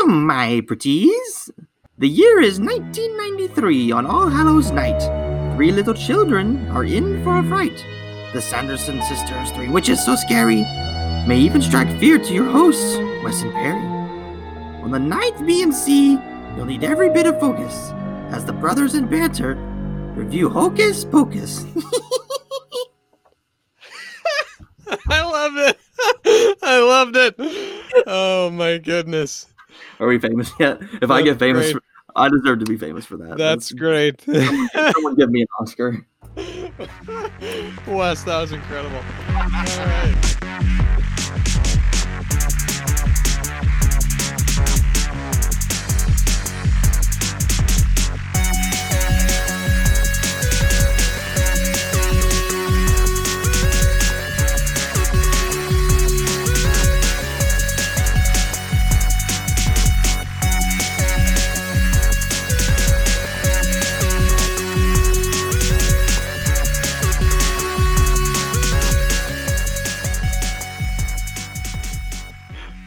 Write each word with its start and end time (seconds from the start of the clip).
Welcome, 0.00 0.26
my 0.26 0.62
pretties. 0.66 1.50
The 1.98 2.08
year 2.08 2.40
is 2.40 2.58
1993 2.58 3.92
on 3.92 4.06
All 4.06 4.30
Hallows 4.30 4.70
Night. 4.70 4.98
Three 5.54 5.72
little 5.72 5.92
children 5.92 6.66
are 6.68 6.84
in 6.84 7.22
for 7.22 7.36
a 7.36 7.42
fright. 7.42 7.84
The 8.32 8.40
Sanderson 8.40 9.02
sisters, 9.02 9.50
three 9.50 9.68
witches 9.68 10.02
so 10.02 10.16
scary, 10.16 10.62
may 11.26 11.38
even 11.38 11.60
strike 11.60 12.00
fear 12.00 12.16
to 12.18 12.32
your 12.32 12.46
hosts, 12.46 12.96
Wes 13.22 13.42
and 13.42 13.52
Perry. 13.52 13.82
On 14.82 14.90
the 14.90 14.98
ninth 14.98 15.36
BMC, 15.40 16.56
you'll 16.56 16.64
need 16.64 16.82
every 16.82 17.10
bit 17.10 17.26
of 17.26 17.38
focus 17.38 17.90
as 18.32 18.46
the 18.46 18.54
brothers 18.54 18.94
in 18.94 19.06
banter 19.06 19.56
review 20.16 20.48
Hocus 20.48 21.04
Pocus. 21.04 21.66
I 25.10 25.20
love 25.20 25.58
it. 25.58 25.78
I 26.62 26.80
loved 26.80 27.16
it. 27.16 27.34
Oh 28.06 28.48
my 28.48 28.78
goodness. 28.78 29.46
Are 29.98 30.06
we 30.06 30.18
famous 30.18 30.52
yet? 30.58 30.80
If 31.02 31.10
I 31.10 31.22
get 31.22 31.38
famous, 31.38 31.72
great. 31.72 31.82
I 32.16 32.28
deserve 32.28 32.58
to 32.60 32.64
be 32.64 32.76
famous 32.76 33.04
for 33.04 33.16
that. 33.18 33.38
That's 33.38 33.72
great. 33.72 34.20
Someone 34.22 35.14
give 35.16 35.30
me 35.30 35.42
an 35.42 35.48
Oscar. 35.60 36.06
Wes, 37.86 38.24
that 38.24 38.40
was 38.40 38.52
incredible. 38.52 38.96
All 38.96 39.42
right. 39.86 40.76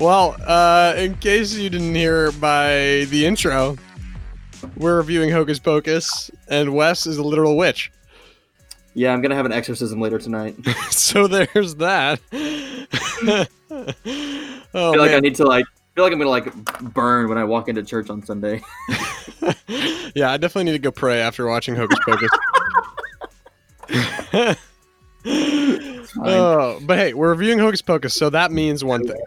Well, 0.04 0.36
uh, 0.46 0.94
in 0.98 1.16
case 1.16 1.56
you 1.56 1.70
didn't 1.70 1.96
hear 1.96 2.34
by 2.34 3.08
the 3.09 3.26
intro, 3.26 3.78
we're 4.76 4.98
reviewing 4.98 5.32
Hocus 5.32 5.60
Pocus, 5.60 6.30
and 6.50 6.76
Wes 6.76 7.08
is 7.08 7.20
a 7.20 7.23
literal 7.23 7.56
witch. 7.56 7.90
Yeah, 8.95 9.14
I'm 9.14 9.22
gonna 9.22 9.36
have 9.36 9.45
an 9.45 9.54
exorcism 9.54 10.02
later 10.02 10.20
tonight. 10.20 10.58
So 10.92 11.28
there's 11.28 11.76
that. 11.76 12.20
oh 12.34 13.45
feel 14.73 14.98
like 14.98 15.12
I 15.12 15.22
need 15.22 15.36
to 15.36 15.45
like 15.45 15.64
feel 15.95 16.04
like 16.04 16.12
I'm 16.12 16.20
gonna 16.20 16.30
like 16.30 16.54
burn 16.94 17.30
when 17.30 17.38
I 17.38 17.45
walk 17.45 17.70
into 17.70 17.82
church 17.82 18.10
on 18.10 18.26
Sunday. 18.26 18.62
yeah, 20.16 20.32
I 20.32 20.36
definitely 20.36 20.66
need 20.66 20.73
to 20.73 20.80
go 20.80 20.92
pray 20.92 21.22
after 21.22 21.48
watching 21.48 21.78
Hocus 21.78 22.00
Pocus. 22.06 22.30
oh, 26.17 26.82
but 26.82 26.98
hey, 26.98 27.14
we're 27.14 27.30
reviewing 27.30 27.60
Hocus 27.60 27.82
Pocus, 27.82 28.14
so 28.14 28.30
that 28.32 28.52
means 28.52 28.84
one 28.84 29.08
thing. 29.08 29.23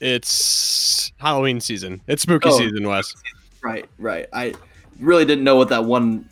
It's 0.00 1.12
Halloween 1.18 1.60
season. 1.60 2.00
It's 2.06 2.22
spooky 2.22 2.48
Oh. 2.50 2.58
season, 2.58 2.86
Wes. 2.86 3.14
Right, 3.62 3.86
right. 3.98 4.26
I 4.32 4.54
really 5.00 5.24
didn't 5.24 5.44
know 5.44 5.56
what 5.56 5.68
that 5.70 5.84
one 5.84 6.28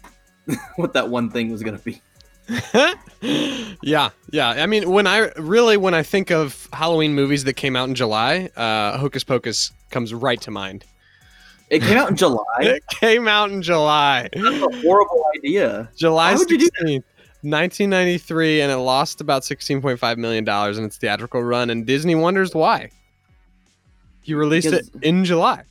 what 0.77 0.93
that 0.93 1.09
one 1.09 1.31
thing 1.31 1.51
was 1.51 1.63
gonna 1.63 1.79
be. 1.79 2.01
yeah, 3.83 4.11
yeah. 4.31 4.49
I 4.51 4.67
mean, 4.67 4.91
when 4.91 5.07
I 5.07 5.31
really 5.37 5.77
when 5.77 5.95
I 5.95 6.03
think 6.03 6.31
of 6.31 6.69
Halloween 6.73 7.15
movies 7.15 7.45
that 7.45 7.55
came 7.55 7.77
out 7.77 7.89
in 7.89 7.95
July, 7.95 8.51
uh, 8.57 8.99
Hocus 8.99 9.25
Pocus 9.25 9.73
comes 9.91 10.13
right 10.13 10.41
to 10.43 10.51
mind. 10.51 10.85
It 11.71 11.81
came 11.81 11.97
out 11.97 12.11
in 12.11 12.17
July. 12.17 12.43
It 12.61 12.87
came 12.89 13.27
out 13.27 13.51
in 13.51 13.63
July, 13.63 14.29
That's 14.35 14.57
a 14.63 14.81
horrible 14.83 15.25
idea. 15.37 15.89
July 15.97 16.33
Why 16.33 16.39
would 16.39 16.51
you 16.51 16.59
do 16.59 16.65
sixteenth. 16.67 17.05
1993 17.43 18.63
and 18.63 18.73
it 18.73 18.77
lost 18.77 19.21
about 19.21 19.43
16.5 19.43 20.17
million 20.17 20.45
dollars 20.45 20.79
in 20.79 20.85
its 20.85 20.97
theatrical 20.97 21.43
run 21.43 21.69
and 21.69 21.85
Disney 21.87 22.15
wonders 22.15 22.55
why. 22.55 22.91
He 24.25 24.35
released 24.35 24.73
it 24.73 24.89
in 25.03 25.25
July. 25.25 25.63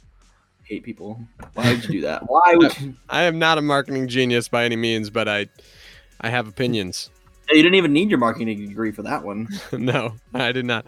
hate 0.63 0.83
people. 0.83 1.19
Why 1.55 1.73
would 1.73 1.83
you 1.83 1.89
do 1.89 2.01
that? 2.01 2.29
Why 2.29 2.53
would 2.55 2.77
you? 2.79 2.93
I 3.09 3.23
am 3.23 3.39
not 3.39 3.57
a 3.57 3.61
marketing 3.61 4.07
genius 4.07 4.47
by 4.47 4.63
any 4.63 4.75
means, 4.75 5.09
but 5.09 5.27
I 5.27 5.47
I 6.21 6.29
have 6.29 6.47
opinions. 6.47 7.09
You 7.49 7.61
didn't 7.61 7.75
even 7.75 7.91
need 7.91 8.09
your 8.09 8.19
marketing 8.19 8.65
degree 8.67 8.91
for 8.91 9.01
that 9.03 9.23
one. 9.23 9.49
no, 9.73 10.13
I 10.33 10.51
did 10.53 10.65
not. 10.65 10.85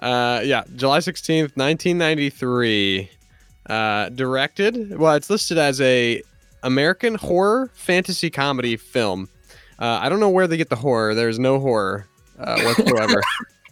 Uh, 0.00 0.40
yeah, 0.44 0.64
July 0.74 0.98
16th, 0.98 1.56
1993. 1.56 3.08
Uh, 3.66 4.08
directed. 4.10 4.98
Well, 4.98 5.14
it's 5.14 5.30
listed 5.30 5.56
as 5.56 5.80
a 5.80 6.20
American 6.62 7.14
horror 7.14 7.70
fantasy 7.74 8.28
comedy 8.30 8.76
film. 8.76 9.28
Uh, 9.78 10.00
I 10.02 10.08
don't 10.08 10.20
know 10.20 10.30
where 10.30 10.46
they 10.46 10.56
get 10.56 10.68
the 10.70 10.76
horror. 10.76 11.14
There's 11.14 11.38
no 11.38 11.60
horror 11.60 12.06
uh, 12.38 12.60
whatsoever. 12.62 13.22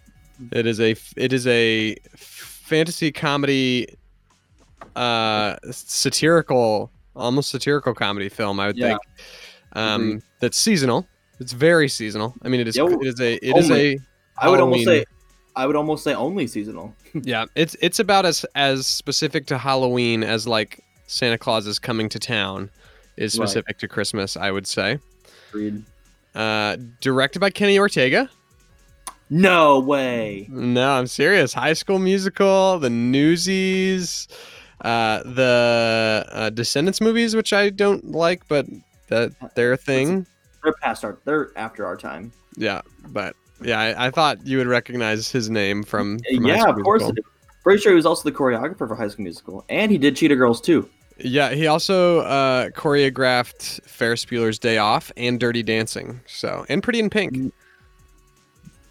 it 0.53 0.67
is 0.67 0.81
a 0.81 0.95
it 1.17 1.33
is 1.33 1.47
a 1.47 1.97
fantasy 2.63 3.13
comedy, 3.13 3.87
uh, 4.97 5.57
satirical, 5.71 6.91
almost 7.15 7.51
satirical 7.51 7.95
comedy 7.95 8.29
film. 8.29 8.61
I 8.61 8.69
would 8.69 8.77
Yeah. 8.77 8.89
think. 8.89 9.01
Um, 9.75 10.03
Agreed. 10.03 10.23
that's 10.41 10.59
seasonal. 10.59 11.07
It's 11.41 11.53
very 11.53 11.89
seasonal. 11.89 12.35
I 12.43 12.49
mean, 12.49 12.61
it 12.61 12.69
is. 12.69 12.77
Yo, 12.77 12.87
it 12.87 13.07
is 13.07 13.21
a. 13.21 13.35
It 13.47 13.57
is 13.57 13.71
a. 13.71 13.99
I 14.39 14.49
would 14.49 14.61
almost 14.61 14.85
say 14.85 15.05
I 15.55 15.67
would 15.67 15.77
almost 15.77 16.05
say 16.05 16.15
only 16.15 16.47
seasonal. 16.47 16.95
Yeah, 17.15 17.45
it's 17.55 17.77
it's 17.83 17.99
about 17.99 18.25
as 18.25 18.47
as 18.55 18.87
specific 18.87 19.45
to 19.49 19.59
Halloween 19.59 20.23
as 20.25 20.49
like 20.49 20.81
Santa 21.07 21.37
Claus 21.37 21.67
is 21.67 21.79
coming 21.79 22.09
to 22.09 22.19
town 22.19 22.71
is 23.19 23.39
Right. 23.39 23.47
specific 23.47 23.79
to 23.81 23.89
Christmas. 23.89 24.35
I 24.37 24.51
would 24.51 24.67
say. 24.67 24.99
Uh, 26.35 26.77
directed 27.03 27.41
by 27.41 27.51
Kenny 27.51 27.79
Ortega. 27.79 28.31
No 29.35 29.81
way. 29.81 30.47
No, 30.51 30.93
I'm 30.93 31.07
serious. 31.07 31.55
High 31.55 31.73
School 31.73 31.99
Musical, 31.99 32.79
The 32.79 32.91
Newsies, 32.91 34.29
uh, 34.83 35.23
the 35.23 36.27
uh, 36.31 36.51
Descendants 36.51 37.01
movies, 37.01 37.35
which 37.35 37.55
I 37.55 37.71
don't 37.71 38.11
like, 38.11 38.47
but 38.47 38.67
that 39.09 39.33
they're 39.55 39.73
a 39.73 39.79
thing. 39.79 40.27
They're 40.63 40.75
past 40.83 41.03
our. 41.03 41.17
They're 41.25 41.51
after 41.57 41.87
our 41.87 41.97
time. 41.97 42.31
Yeah, 42.59 42.83
but 43.09 43.35
yeah, 43.63 43.81
I, 43.81 44.09
I 44.09 44.11
thought 44.11 44.47
you 44.47 44.59
would 44.59 44.67
recognize 44.67 45.31
his 45.31 45.49
name 45.49 45.83
from. 45.83 46.19
from 46.19 46.45
yeah, 46.45 46.69
of 46.69 46.77
course. 46.83 47.11
Pretty 47.63 47.81
sure 47.81 47.93
he 47.93 47.97
was 47.97 48.05
also 48.05 48.29
the 48.29 48.37
choreographer 48.37 48.87
for 48.87 48.95
High 48.95 49.09
School 49.09 49.23
Musical, 49.23 49.65
and 49.71 49.91
he 49.91 49.97
did 49.97 50.15
Cheetah 50.15 50.37
Girls 50.37 50.61
too. 50.61 50.87
Yeah, 51.17 51.55
he 51.55 51.69
also 51.69 52.19
uh, 52.21 52.69
choreographed 52.71 53.83
Ferris 53.89 54.27
Bueller's 54.27 54.59
Day 54.59 54.77
Off 54.77 55.11
and 55.17 55.41
Dirty 55.41 55.63
Dancing. 55.63 56.21
So 56.27 56.67
and 56.69 56.83
Pretty 56.83 56.99
in 56.99 57.09
Pink. 57.09 57.55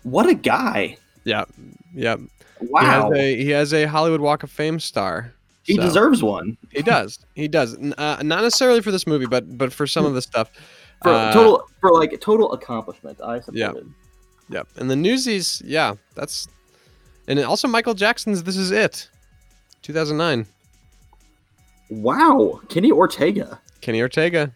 What 0.03 0.27
a 0.27 0.33
guy! 0.33 0.97
Yeah, 1.23 1.45
yeah. 1.93 2.15
Wow, 2.61 2.81
He 2.81 2.87
has 2.87 3.11
a 3.13 3.43
he 3.43 3.49
has 3.51 3.73
a 3.73 3.85
Hollywood 3.85 4.21
Walk 4.21 4.43
of 4.43 4.51
Fame 4.51 4.79
star. 4.79 5.33
he 5.63 5.75
So, 5.75 5.81
deserves 5.81 6.21
one 6.23 6.57
He 6.71 6.81
does. 6.81 7.19
He 7.35 7.47
does. 7.47 7.75
Uh, 7.77 8.17
not 8.23 8.41
necessarily 8.43 8.81
for 8.81 8.91
this 8.91 9.05
movie, 9.07 9.25
but 9.25 9.57
but 9.57 9.71
for 9.73 9.85
some 9.87 10.05
of 10.05 10.13
the 10.13 10.21
stuff. 10.21 10.49
for 11.03 11.09
Uh, 11.09 11.33
total 11.33 11.67
for 11.79 11.91
like 11.93 12.19
total 12.21 12.51
accomplishment. 12.53 13.19
I 13.21 13.39
suppose. 13.39 13.57
Yeah. 13.59 13.71
Yep. 14.49 14.67
And 14.77 14.91
the 14.91 14.95
Newsies, 14.95 15.61
yeah, 15.65 15.95
that's. 16.15 16.47
And 17.27 17.39
also 17.39 17.67
Michael 17.67 17.93
Jackson's 17.93 18.43
"This 18.43 18.57
Is 18.57 18.71
It," 18.71 19.09
2009. 19.81 20.45
Wow, 21.89 22.61
Kenny 22.69 22.91
Ortega. 22.91 23.59
Kenny 23.81 24.01
Ortega. 24.01 24.51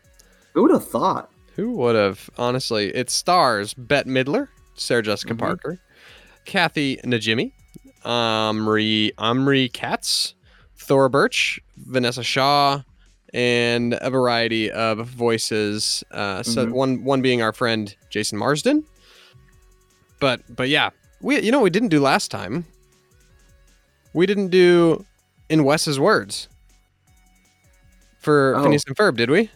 Who 0.54 0.64
would 0.64 0.72
have 0.72 0.88
thought? 0.88 1.30
Who 1.56 1.72
would 1.74 1.96
have? 1.96 2.30
Honestly, 2.38 2.96
it 2.96 3.10
stars 3.10 3.74
Bette 3.74 4.10
Midler, 4.10 4.48
Sarah 4.76 5.02
Jessica 5.04 5.34
Mhm. 5.34 5.40
Parker, 5.40 5.80
Kathy 6.46 6.98
Najimy, 7.04 7.52
Omri 8.04 9.12
Omri 9.18 9.70
Katz, 9.70 10.36
Thora 10.78 11.10
Birch, 11.10 11.60
Vanessa 11.78 12.24
Shaw, 12.24 12.82
and 13.34 13.98
a 14.02 14.10
variety 14.10 14.72
of 14.72 15.08
voices. 15.08 16.04
Uh, 16.12 16.44
so 16.44 16.66
Mhm. 16.66 16.72
one 16.72 17.04
one 17.04 17.22
being 17.22 17.42
our 17.42 17.52
friend 17.54 17.96
Jason 18.10 18.38
Marsden. 18.38 18.84
But 20.20 20.42
but 20.56 20.70
yeah, 20.70 20.92
we 21.22 21.40
you 21.42 21.52
know 21.52 21.58
what 21.60 21.64
we 21.66 21.70
didn't 21.72 21.90
do 21.90 22.00
last 22.00 22.30
time. 22.32 22.66
We 24.14 24.26
didn't 24.26 24.50
do 24.50 25.06
in 25.50 25.64
Wes's 25.66 26.00
words 26.00 26.48
for 28.20 28.56
Oh. 28.56 28.64
Phineas 28.64 28.84
and 28.88 28.96
Ferb, 28.96 29.18
did 29.18 29.30
we? 29.30 29.50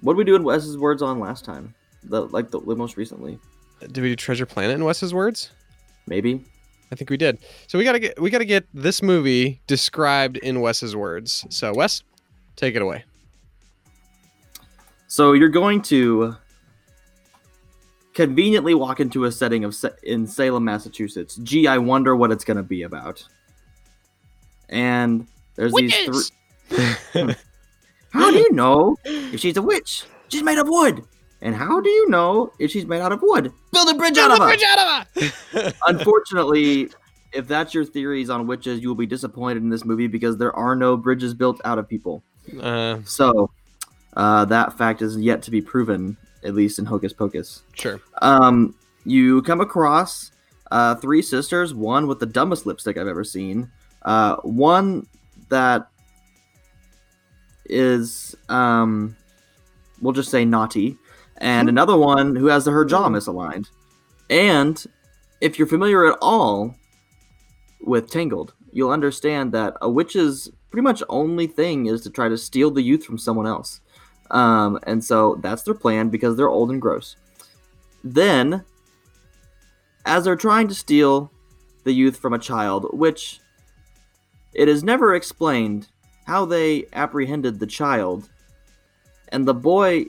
What 0.00 0.14
did 0.14 0.18
we 0.18 0.24
do 0.24 0.34
in 0.34 0.44
Wes's 0.44 0.78
words 0.78 1.02
on 1.02 1.20
last 1.20 1.44
time? 1.44 1.74
The 2.08 2.22
like 2.26 2.50
the, 2.50 2.60
the 2.60 2.76
most 2.76 2.96
recently, 2.96 3.38
Did 3.80 3.98
we 3.98 4.08
do 4.10 4.16
Treasure 4.16 4.46
Planet 4.46 4.74
in 4.76 4.84
Wes's 4.84 5.12
words? 5.14 5.50
maybe. 6.06 6.44
I 6.92 6.94
think 6.94 7.10
we 7.10 7.16
did. 7.16 7.38
So 7.66 7.78
we 7.78 7.84
gotta 7.84 7.98
get 7.98 8.20
we 8.20 8.30
gotta 8.30 8.44
get 8.44 8.64
this 8.72 9.02
movie 9.02 9.60
described 9.66 10.36
in 10.36 10.60
Wes's 10.60 10.94
words. 10.94 11.44
So 11.50 11.72
Wes, 11.74 12.02
take 12.54 12.76
it 12.76 12.82
away. 12.82 13.04
So 15.08 15.32
you're 15.32 15.48
going 15.48 15.82
to 15.82 16.36
conveniently 18.14 18.74
walk 18.74 19.00
into 19.00 19.24
a 19.24 19.32
setting 19.32 19.64
of 19.64 19.74
in 20.02 20.26
Salem, 20.26 20.64
Massachusetts. 20.64 21.36
Gee, 21.42 21.66
I 21.66 21.78
wonder 21.78 22.14
what 22.16 22.30
it's 22.30 22.44
going 22.44 22.56
to 22.56 22.62
be 22.62 22.82
about. 22.82 23.24
and 24.68 25.26
there's 25.54 25.72
these 25.74 25.94
three. 26.04 26.22
How 28.10 28.30
do 28.30 28.36
you 28.38 28.52
know 28.52 28.96
if 29.04 29.40
she's 29.40 29.56
a 29.56 29.62
witch? 29.62 30.04
She's 30.28 30.42
made 30.42 30.58
of 30.58 30.68
wood. 30.68 31.02
And 31.42 31.54
how 31.54 31.80
do 31.80 31.88
you 31.90 32.08
know 32.08 32.52
if 32.58 32.70
she's 32.70 32.86
made 32.86 33.00
out 33.00 33.12
of 33.12 33.20
wood? 33.22 33.52
Build 33.72 33.88
a 33.90 33.94
bridge 33.94 34.16
out 34.18 34.30
of 34.30 34.38
her. 34.38 34.46
Bridge 34.46 34.62
out 34.66 34.78
of 34.78 35.22
her! 35.54 35.72
Unfortunately, 35.88 36.88
if 37.32 37.46
that's 37.46 37.74
your 37.74 37.84
theories 37.84 38.30
on 38.30 38.46
witches, 38.46 38.80
you 38.80 38.88
will 38.88 38.94
be 38.94 39.06
disappointed 39.06 39.62
in 39.62 39.68
this 39.68 39.84
movie 39.84 40.06
because 40.06 40.38
there 40.38 40.54
are 40.56 40.74
no 40.74 40.96
bridges 40.96 41.34
built 41.34 41.60
out 41.64 41.78
of 41.78 41.86
people. 41.88 42.22
uh, 42.60 42.98
So 43.04 43.50
uh, 44.16 44.46
that 44.46 44.78
fact 44.78 45.02
is 45.02 45.18
yet 45.18 45.42
to 45.42 45.50
be 45.50 45.60
proven, 45.60 46.16
at 46.42 46.54
least 46.54 46.78
in 46.78 46.86
Hocus 46.86 47.12
Pocus. 47.12 47.62
sure. 47.74 48.00
Um, 48.22 48.74
you 49.04 49.42
come 49.42 49.60
across 49.60 50.32
uh, 50.70 50.94
three 50.96 51.20
sisters, 51.22 51.74
one 51.74 52.06
with 52.06 52.18
the 52.18 52.26
dumbest 52.26 52.64
lipstick 52.66 52.96
I've 52.96 53.06
ever 53.06 53.24
seen, 53.24 53.70
uh, 54.02 54.36
one 54.36 55.06
that 55.50 55.88
is, 57.66 58.34
um, 58.48 59.16
we'll 60.00 60.12
just 60.12 60.30
say 60.30 60.44
naughty, 60.44 60.96
and 61.38 61.68
another 61.68 61.96
one 61.96 62.36
who 62.36 62.46
has 62.46 62.66
her 62.66 62.84
jaw 62.84 63.08
misaligned. 63.08 63.68
And 64.30 64.84
if 65.40 65.58
you're 65.58 65.68
familiar 65.68 66.06
at 66.06 66.18
all 66.20 66.74
with 67.80 68.10
Tangled, 68.10 68.54
you'll 68.72 68.90
understand 68.90 69.52
that 69.52 69.76
a 69.80 69.88
witch's 69.88 70.50
pretty 70.70 70.82
much 70.82 71.02
only 71.08 71.46
thing 71.46 71.86
is 71.86 72.02
to 72.02 72.10
try 72.10 72.28
to 72.28 72.36
steal 72.36 72.70
the 72.70 72.82
youth 72.82 73.04
from 73.04 73.18
someone 73.18 73.46
else. 73.46 73.80
Um, 74.30 74.78
and 74.82 75.04
so 75.04 75.36
that's 75.40 75.62
their 75.62 75.74
plan 75.74 76.08
because 76.08 76.36
they're 76.36 76.48
old 76.48 76.70
and 76.70 76.82
gross. 76.82 77.16
Then, 78.02 78.64
as 80.04 80.24
they're 80.24 80.36
trying 80.36 80.68
to 80.68 80.74
steal 80.74 81.30
the 81.84 81.92
youth 81.92 82.16
from 82.16 82.32
a 82.32 82.38
child, 82.38 82.86
which 82.92 83.40
it 84.52 84.68
is 84.68 84.82
never 84.82 85.14
explained 85.14 85.88
how 86.26 86.44
they 86.44 86.86
apprehended 86.92 87.58
the 87.58 87.66
child, 87.66 88.28
and 89.28 89.46
the 89.46 89.54
boy 89.54 90.06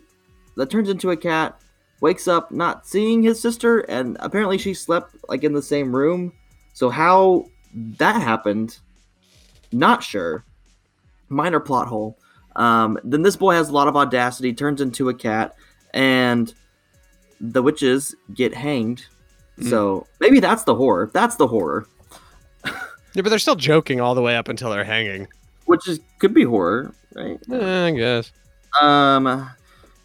that 0.57 0.69
turns 0.69 0.89
into 0.89 1.11
a 1.11 1.17
cat 1.17 1.59
wakes 2.01 2.27
up 2.27 2.51
not 2.51 2.85
seeing 2.85 3.23
his 3.23 3.39
sister, 3.41 3.79
and 3.79 4.17
apparently 4.19 4.57
she 4.57 4.73
slept 4.73 5.15
like 5.29 5.43
in 5.43 5.53
the 5.53 5.61
same 5.61 5.95
room. 5.95 6.33
So 6.73 6.89
how 6.89 7.45
that 7.97 8.21
happened, 8.21 8.77
not 9.71 10.03
sure. 10.03 10.43
Minor 11.29 11.59
plot 11.59 11.87
hole. 11.87 12.17
Um, 12.55 12.99
then 13.03 13.21
this 13.21 13.35
boy 13.35 13.53
has 13.55 13.69
a 13.69 13.73
lot 13.73 13.87
of 13.87 13.95
audacity, 13.95 14.53
turns 14.53 14.81
into 14.81 15.09
a 15.09 15.13
cat, 15.13 15.55
and 15.93 16.53
the 17.39 17.61
witches 17.61 18.15
get 18.33 18.53
hanged. 18.53 19.05
Mm. 19.59 19.69
So 19.69 20.07
maybe 20.19 20.39
that's 20.39 20.63
the 20.63 20.75
horror. 20.75 21.09
That's 21.13 21.35
the 21.35 21.47
horror, 21.47 21.87
Yeah, 22.65 23.21
but 23.23 23.29
they're 23.29 23.39
still 23.39 23.55
joking 23.55 23.99
all 24.01 24.13
the 24.15 24.21
way 24.21 24.35
up 24.35 24.47
until 24.49 24.69
they're 24.69 24.83
hanging. 24.83 25.27
which 25.65 25.87
is 25.87 25.99
could 26.19 26.33
be 26.33 26.43
horror, 26.43 26.93
right? 27.15 27.39
Eh, 27.51 27.85
I 27.87 27.91
guess. 27.91 28.31
Um, 28.81 29.49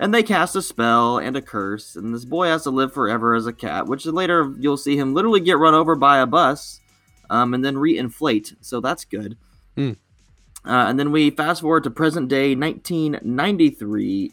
and 0.02 0.12
they 0.12 0.24
cast 0.24 0.56
a 0.56 0.62
spell 0.62 1.18
and 1.18 1.36
a 1.36 1.40
curse, 1.40 1.94
and 1.94 2.12
this 2.12 2.24
boy 2.24 2.48
has 2.48 2.64
to 2.64 2.70
live 2.70 2.92
forever 2.92 3.36
as 3.36 3.46
a 3.46 3.52
cat. 3.52 3.86
Which 3.86 4.04
later 4.04 4.52
you'll 4.58 4.76
see 4.76 4.96
him 4.96 5.14
literally 5.14 5.38
get 5.38 5.58
run 5.58 5.74
over 5.74 5.94
by 5.94 6.18
a 6.18 6.26
bus, 6.26 6.80
um, 7.30 7.54
and 7.54 7.64
then 7.64 7.76
reinflate. 7.76 8.56
So 8.60 8.80
that's 8.80 9.04
good. 9.04 9.36
Hmm. 9.76 9.92
Uh, 10.64 10.86
and 10.88 10.98
then 10.98 11.12
we 11.12 11.30
fast 11.30 11.60
forward 11.60 11.84
to 11.84 11.90
present 11.90 12.28
day 12.28 12.56
1993. 12.56 14.32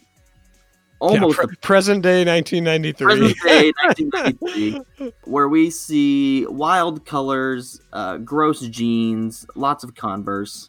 Almost 0.98 1.38
yeah, 1.38 1.44
pre- 1.46 1.56
present 1.58 2.02
day 2.02 2.24
1993. 2.24 3.06
present 3.06 3.36
day 3.44 3.72
1993, 3.84 5.12
where 5.22 5.48
we 5.48 5.70
see 5.70 6.46
wild 6.46 7.06
colors, 7.06 7.80
uh, 7.92 8.16
gross 8.16 8.60
jeans, 8.62 9.46
lots 9.54 9.84
of 9.84 9.94
Converse, 9.94 10.68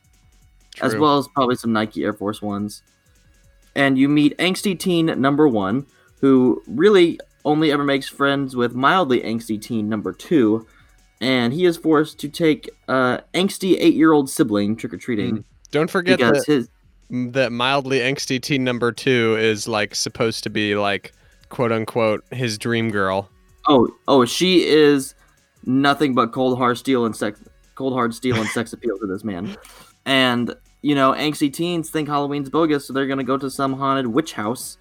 as 0.79 0.95
well 0.95 1.17
as 1.17 1.27
probably 1.29 1.55
some 1.55 1.73
Nike 1.73 2.03
Air 2.03 2.13
Force 2.13 2.39
Ones. 2.39 2.83
And 3.75 3.97
you 3.97 4.09
meet 4.09 4.37
angsty 4.37 4.77
teen 4.77 5.05
number 5.21 5.47
one, 5.47 5.85
who 6.19 6.61
really 6.67 7.19
only 7.45 7.71
ever 7.71 7.83
makes 7.83 8.07
friends 8.07 8.55
with 8.55 8.73
mildly 8.75 9.21
angsty 9.21 9.61
teen 9.61 9.89
number 9.89 10.13
two, 10.13 10.67
and 11.19 11.53
he 11.53 11.65
is 11.65 11.77
forced 11.77 12.19
to 12.19 12.29
take 12.29 12.69
uh, 12.87 13.19
angsty 13.33 13.77
eight-year-old 13.79 14.29
sibling 14.29 14.75
trick 14.75 14.93
or 14.93 14.97
treating 14.97 15.43
Don't 15.71 15.89
forget 15.89 16.19
that, 16.19 16.43
his 16.45 16.69
that 17.09 17.51
mildly 17.51 17.99
angsty 17.99 18.41
teen 18.41 18.63
number 18.63 18.91
two 18.91 19.35
is 19.39 19.67
like 19.67 19.95
supposed 19.95 20.43
to 20.43 20.49
be 20.49 20.75
like 20.75 21.13
quote 21.49 21.71
unquote 21.71 22.23
his 22.31 22.57
dream 22.57 22.91
girl. 22.91 23.29
Oh, 23.67 23.87
oh, 24.07 24.25
she 24.25 24.65
is 24.65 25.13
nothing 25.65 26.13
but 26.13 26.31
cold 26.31 26.57
hard 26.57 26.77
steel 26.77 27.05
and 27.05 27.15
sex, 27.15 27.39
cold 27.75 27.93
hard 27.93 28.13
steel 28.13 28.35
and 28.35 28.49
sex 28.49 28.73
appeal 28.73 28.97
to 28.99 29.07
this 29.07 29.23
man. 29.23 29.55
And 30.05 30.55
you 30.81 30.95
know, 30.95 31.13
angsty 31.13 31.51
teens 31.53 31.89
think 31.89 32.07
Halloween's 32.07 32.49
bogus, 32.49 32.85
so 32.85 32.93
they're 32.93 33.07
gonna 33.07 33.23
go 33.23 33.37
to 33.37 33.49
some 33.49 33.73
haunted 33.73 34.07
witch 34.07 34.33
house, 34.33 34.77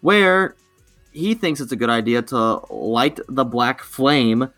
where 0.00 0.56
he 1.12 1.34
thinks 1.34 1.60
it's 1.60 1.72
a 1.72 1.76
good 1.76 1.90
idea 1.90 2.22
to 2.22 2.60
light 2.72 3.18
the 3.28 3.44
black 3.44 3.82
flame. 3.82 4.50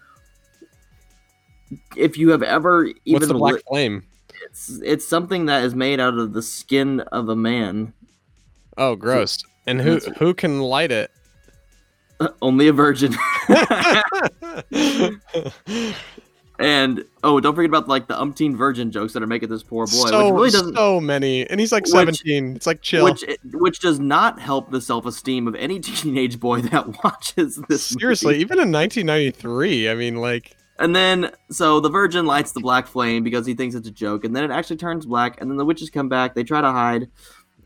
If 1.97 2.17
you 2.17 2.31
have 2.31 2.43
ever 2.43 2.87
even 2.87 2.97
What's 3.07 3.29
the 3.29 3.35
black 3.35 3.55
lit- 3.55 3.65
flame? 3.69 4.05
it's, 4.45 4.81
it's 4.83 5.07
something 5.07 5.47
that 5.47 5.65
is 5.65 5.75
made 5.75 6.01
out 6.01 6.19
of 6.19 6.33
the 6.33 6.43
skin 6.43 7.01
of 7.01 7.29
a 7.29 7.37
man. 7.37 7.93
Oh, 8.77 8.97
gross. 8.97 9.39
And 9.67 9.81
who 9.81 9.99
who 10.19 10.35
can 10.35 10.61
light 10.61 10.91
it? 10.91 11.11
Only 12.43 12.69
a 12.69 12.73
virgin. 12.73 13.15
and 16.59 17.05
oh, 17.23 17.39
don't 17.41 17.55
forget 17.55 17.69
about 17.69 17.89
like 17.89 18.09
the 18.09 18.15
umpteen 18.15 18.57
virgin 18.57 18.91
jokes 18.91 19.13
that 19.13 19.23
are 19.23 19.27
making 19.27 19.49
this 19.49 19.63
poor 19.63 19.87
boy, 19.87 20.09
so, 20.11 20.27
which 20.27 20.35
really 20.35 20.51
doesn't 20.51 20.75
so 20.77 21.01
many, 21.01 21.49
and 21.49 21.61
he's 21.61 21.71
like 21.73 21.85
Which- 21.85 21.93
17. 21.93 22.57
it's 22.57 22.67
like 22.67 22.83
chill. 22.83 23.05
which 23.05 23.25
which 23.53 23.81
does 23.81 24.01
not 24.01 24.41
help 24.41 24.71
the 24.71 24.81
self 24.81 25.07
esteem 25.07 25.47
of 25.47 25.55
any 25.55 25.79
teenage 25.81 26.41
boy 26.41 26.61
that 26.63 26.87
watches 27.05 27.57
this. 27.69 27.93
movie. 27.93 28.01
Seriously, 28.01 28.37
even 28.39 28.59
in 28.59 28.73
1993, 28.73 29.89
I 29.89 29.95
mean, 29.95 30.17
like, 30.17 30.57
And 30.79 30.95
then 30.97 31.31
so 31.51 31.81
the 31.81 31.91
virgin 31.91 32.27
lights 32.27 32.53
the 32.53 32.61
black 32.61 32.87
flame 32.87 33.23
because 33.23 33.47
he 33.47 33.55
thinks 33.55 33.75
it's 33.75 33.89
a 33.89 33.93
joke, 33.93 34.25
and 34.25 34.35
then 34.35 34.45
it 34.45 34.51
actually 34.51 34.77
turns 34.79 35.07
black, 35.07 35.41
and 35.41 35.51
then 35.51 35.57
the 35.59 35.65
witches 35.65 35.91
come 35.91 36.09
back. 36.09 36.35
They 36.35 36.45
try 36.45 36.61
to 36.61 36.73
hide, 36.73 37.09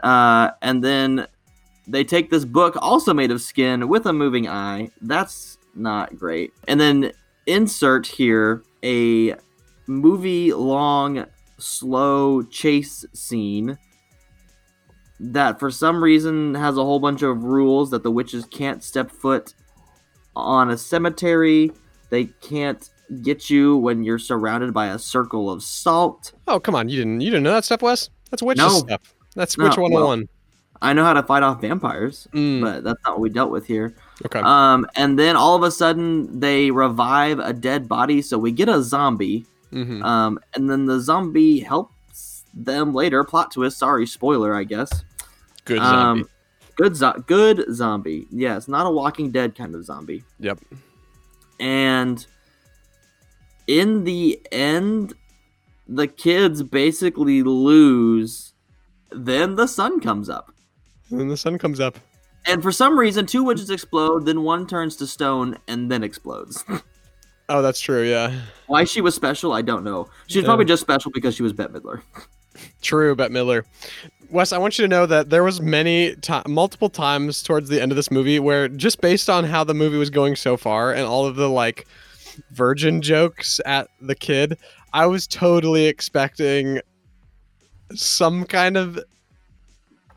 uh, 0.02 0.50
and 0.60 0.84
then 0.84 1.26
they 1.88 2.04
take 2.04 2.30
this 2.30 2.44
book 2.44 2.76
also 2.80 3.12
made 3.14 3.30
of 3.30 3.40
skin 3.40 3.88
with 3.88 4.06
a 4.06 4.12
moving 4.12 4.48
eye. 4.48 4.90
That's 5.00 5.58
not 5.74 6.16
great. 6.16 6.52
And 6.68 6.78
then 6.80 7.12
insert 7.46 8.06
here 8.06 8.62
a 8.84 9.34
movie 9.87 10.52
long 10.52 11.26
slow 11.58 12.43
chase 12.43 13.05
scene 13.12 13.78
that 15.21 15.61
for 15.61 15.71
some 15.71 16.02
reason 16.02 16.54
has 16.54 16.76
a 16.76 16.83
whole 16.83 16.99
bunch 16.99 17.23
of 17.23 17.45
rules 17.45 17.90
that 17.90 18.02
the 18.02 18.11
witches 18.11 18.45
can't 18.47 18.83
step 18.83 19.11
foot 19.11 19.54
on 20.35 20.71
a 20.71 20.76
cemetery. 20.76 21.71
They 22.11 22.25
can't 22.40 22.88
get 23.23 23.49
you 23.50 23.76
when 23.76 24.02
you're 24.02 24.18
surrounded 24.18 24.73
by 24.75 24.88
a 24.88 24.99
circle 24.99 25.50
of 25.50 25.62
salt. 25.62 26.33
oh 26.49 26.59
come 26.59 26.75
on, 26.75 26.88
you 26.88 26.97
didn't 26.99 27.21
you 27.21 27.30
didn't 27.30 27.45
know 27.45 27.52
that 27.52 27.64
stuff, 27.64 27.83
Wes? 27.83 28.11
That's 28.30 28.42
witches 28.42 28.64
No. 28.64 28.78
stuff. 28.78 29.14
That's 29.37 29.56
No, 29.59 29.64
witch 29.64 29.76
well, 29.76 29.90
101. 29.90 30.28
I 30.82 30.92
know 30.92 31.04
how 31.04 31.12
to 31.14 31.22
fight 31.22 31.42
off 31.42 31.60
vampires, 31.60 32.26
Mm, 32.32 32.60
but 32.60 32.84
that's 32.84 33.00
not 33.04 33.12
what 33.14 33.20
we 33.20 33.30
dealt 33.30 33.50
with 33.50 33.66
here. 33.66 33.94
okay. 34.26 34.40
Um, 34.40 34.86
and 34.96 35.18
then 35.18 35.36
all 35.36 35.54
of 35.54 35.62
a 35.62 35.70
sudden 35.70 36.40
they 36.40 36.70
revive 36.70 37.38
a 37.38 37.52
dead 37.52 37.88
body, 37.88 38.20
so 38.20 38.36
we 38.38 38.50
get 38.52 38.68
a 38.68 38.82
zombie. 38.82 39.46
hmm 39.70 40.02
Um, 40.02 40.38
and 40.54 40.68
then 40.68 40.86
the 40.86 41.00
zombie 41.00 41.60
helps 41.60 42.44
them 42.52 42.92
later. 42.92 43.24
Plot 43.24 43.52
twist. 43.52 43.78
Sorry, 43.78 44.06
spoiler. 44.06 44.54
I 44.54 44.64
guess. 44.64 45.04
Good 45.64 45.78
zombie. 45.78 46.22
Um, 46.22 46.28
good, 46.76 46.96
zo- 46.96 47.24
good 47.26 47.64
zombie. 47.72 48.26
Yes, 48.30 48.66
not 48.68 48.84
a 48.86 48.90
Walking 48.90 49.30
Dead 49.30 49.54
kind 49.54 49.74
of 49.74 49.84
zombie. 49.84 50.24
Yep. 50.40 50.58
And 51.60 52.26
in 53.66 54.04
the 54.04 54.40
end, 54.50 55.14
the 55.88 56.06
kids 56.08 56.62
basically 56.62 57.42
lose. 57.42 58.52
Then 59.10 59.54
the 59.56 59.66
sun 59.68 60.00
comes 60.00 60.28
up. 60.28 60.51
And 61.12 61.21
then 61.21 61.28
the 61.28 61.37
sun 61.37 61.59
comes 61.59 61.78
up. 61.78 61.99
And 62.47 62.61
for 62.62 62.73
some 62.73 62.99
reason, 62.99 63.26
two 63.26 63.45
witches 63.45 63.71
explode, 63.71 64.26
then 64.26 64.42
one 64.42 64.66
turns 64.66 64.97
to 64.97 65.07
stone 65.07 65.59
and 65.69 65.90
then 65.90 66.02
explodes. 66.02 66.64
Oh, 67.49 67.61
that's 67.61 67.81
true. 67.81 68.02
Yeah. 68.02 68.40
Why 68.66 68.85
she 68.85 69.00
was 69.00 69.14
special, 69.14 69.52
I 69.52 69.62
don't 69.62 69.85
know. 69.85 70.09
She 70.26 70.38
was 70.38 70.45
Yeah. 70.45 70.49
probably 70.49 70.64
just 70.64 70.81
special 70.81 71.11
because 71.12 71.35
she 71.35 71.42
was 71.42 71.52
Bette 71.52 71.73
Midler. 71.73 72.00
True, 72.81 73.14
Bette 73.14 73.33
Midler. 73.33 73.64
Wes, 74.31 74.52
I 74.52 74.59
want 74.59 74.78
you 74.78 74.85
to 74.85 74.88
know 74.88 75.04
that 75.07 75.28
there 75.28 75.45
was 75.45 75.61
many 75.61 76.14
ti 76.16 76.40
multiple 76.49 76.88
times 76.88 77.42
towards 77.42 77.69
the 77.69 77.81
end 77.83 77.92
of 77.92 77.97
this 77.97 78.11
movie 78.11 78.38
where 78.38 78.69
just 78.69 79.00
based 79.02 79.28
on 79.28 79.45
how 79.45 79.64
the 79.64 79.75
movie 79.75 79.99
was 79.99 80.09
going 80.09 80.35
so 80.37 80.57
far 80.57 80.92
and 80.92 81.02
all 81.02 81.26
of 81.26 81.37
the 81.37 81.49
like 81.50 81.87
virgin 82.52 83.02
jokes 83.02 83.61
at 83.66 83.88
the 84.00 84.14
kid, 84.14 84.57
I 84.95 85.07
was 85.07 85.26
totally 85.26 85.85
expecting 85.87 86.81
some 87.95 88.45
kind 88.47 88.76
of 88.78 88.99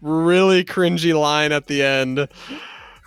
really 0.02 0.64
cringy 0.64 1.20
line 1.20 1.52
at 1.52 1.68
the 1.68 1.84
end 1.84 2.28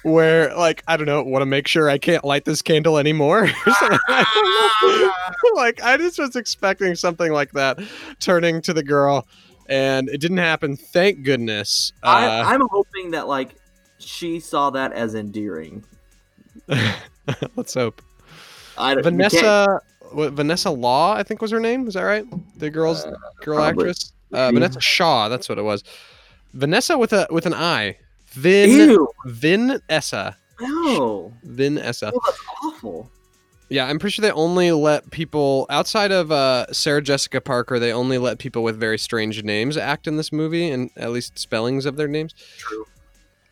where 0.04 0.54
like 0.57 0.83
I 0.87 0.97
don't 0.97 1.07
know, 1.07 1.23
want 1.23 1.42
to 1.42 1.47
make 1.47 1.66
sure 1.66 1.90
I 1.90 1.99
can't 1.99 2.25
light 2.25 2.45
this 2.45 2.62
candle 2.62 2.99
anymore. 2.99 3.45
or. 3.66 3.99
I 4.09 5.11
like 5.54 5.83
I 5.83 5.97
just 5.97 6.18
was 6.18 6.37
expecting 6.37 6.95
something 6.95 7.33
like 7.33 7.52
that, 7.52 7.78
turning 8.21 8.61
to 8.62 8.73
the 8.73 8.83
girl, 8.83 9.26
and 9.68 10.09
it 10.09 10.18
didn't 10.21 10.38
happen. 10.38 10.76
Thank 10.76 11.25
goodness. 11.25 11.92
I, 12.02 12.26
Uh, 12.26 12.45
I'm 12.47 12.68
hoping 12.71 13.11
that 13.12 13.28
like 13.28 13.57
she 13.99 14.40
saw 14.40 14.71
that 14.71 14.92
as 14.92 15.14
endearing. 15.14 15.85
let's 17.57 17.75
hope. 17.75 18.02
I 18.76 18.95
Vanessa, 18.95 19.80
what, 20.12 20.35
Vanessa 20.35 20.71
Law, 20.71 21.14
I 21.14 21.25
think 21.25 21.42
was 21.42 21.50
her 21.50 21.59
name. 21.59 21.88
Is 21.88 21.95
that 21.95 22.02
right? 22.02 22.25
The 22.59 22.71
girl's 22.71 23.04
Uh, 23.04 23.14
girl 23.40 23.57
probably. 23.57 23.88
actress. 23.88 24.12
Uh, 24.33 24.52
Vanessa 24.52 24.80
Shaw. 24.80 25.28
That's 25.28 25.49
what 25.49 25.59
it 25.59 25.62
was. 25.62 25.83
Vanessa 26.55 26.97
with 26.99 27.12
a 27.12 27.26
with 27.31 27.47
an 27.47 27.55
I. 27.55 27.99
Vin 28.33 28.71
Ew! 28.71 29.09
Vin 29.26 29.81
Essa. 29.88 30.37
No, 30.61 31.33
Vin 31.45 31.78
Essa. 31.78 32.12
oh, 32.14 32.21
that's 32.26 32.40
awful. 32.64 33.11
Yeah, 33.71 33.87
I'm 33.87 33.99
pretty 33.99 34.12
sure 34.14 34.23
they 34.23 34.31
only 34.33 34.73
let 34.73 35.11
people 35.11 35.67
outside 35.69 36.11
of 36.11 36.33
uh, 36.33 36.73
Sarah 36.73 37.02
Jessica 37.02 37.40
Parker. 37.40 37.78
They 37.78 37.93
only 37.93 38.17
let 38.19 38.38
people 38.38 38.62
with 38.62 38.78
very 38.81 38.99
strange 38.99 39.43
names 39.45 39.76
act 39.76 40.07
in 40.07 40.17
this 40.17 40.33
movie, 40.33 40.71
and 40.71 40.90
at 40.97 41.11
least 41.11 41.38
spellings 41.38 41.85
of 41.85 41.97
their 41.97 42.09
names. 42.09 42.35
True. 42.57 42.87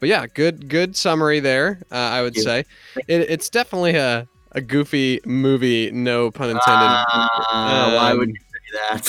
But 0.01 0.09
yeah, 0.09 0.27
good 0.27 0.69
good 0.69 0.97
summary 0.97 1.41
there. 1.41 1.81
Uh, 1.91 1.97
I 1.97 2.23
would 2.23 2.37
say 2.37 2.61
it, 3.09 3.21
it's 3.31 3.49
definitely 3.51 3.97
a 3.97 4.27
a 4.53 4.61
goofy 4.61 5.21
movie. 5.27 5.91
No 5.91 6.31
pun 6.31 6.49
intended. 6.51 6.65
Ah, 6.67 7.93
why 7.97 8.15
would 8.15 8.29
Um, 8.29 8.35
you 8.35 8.41
say 8.97 9.09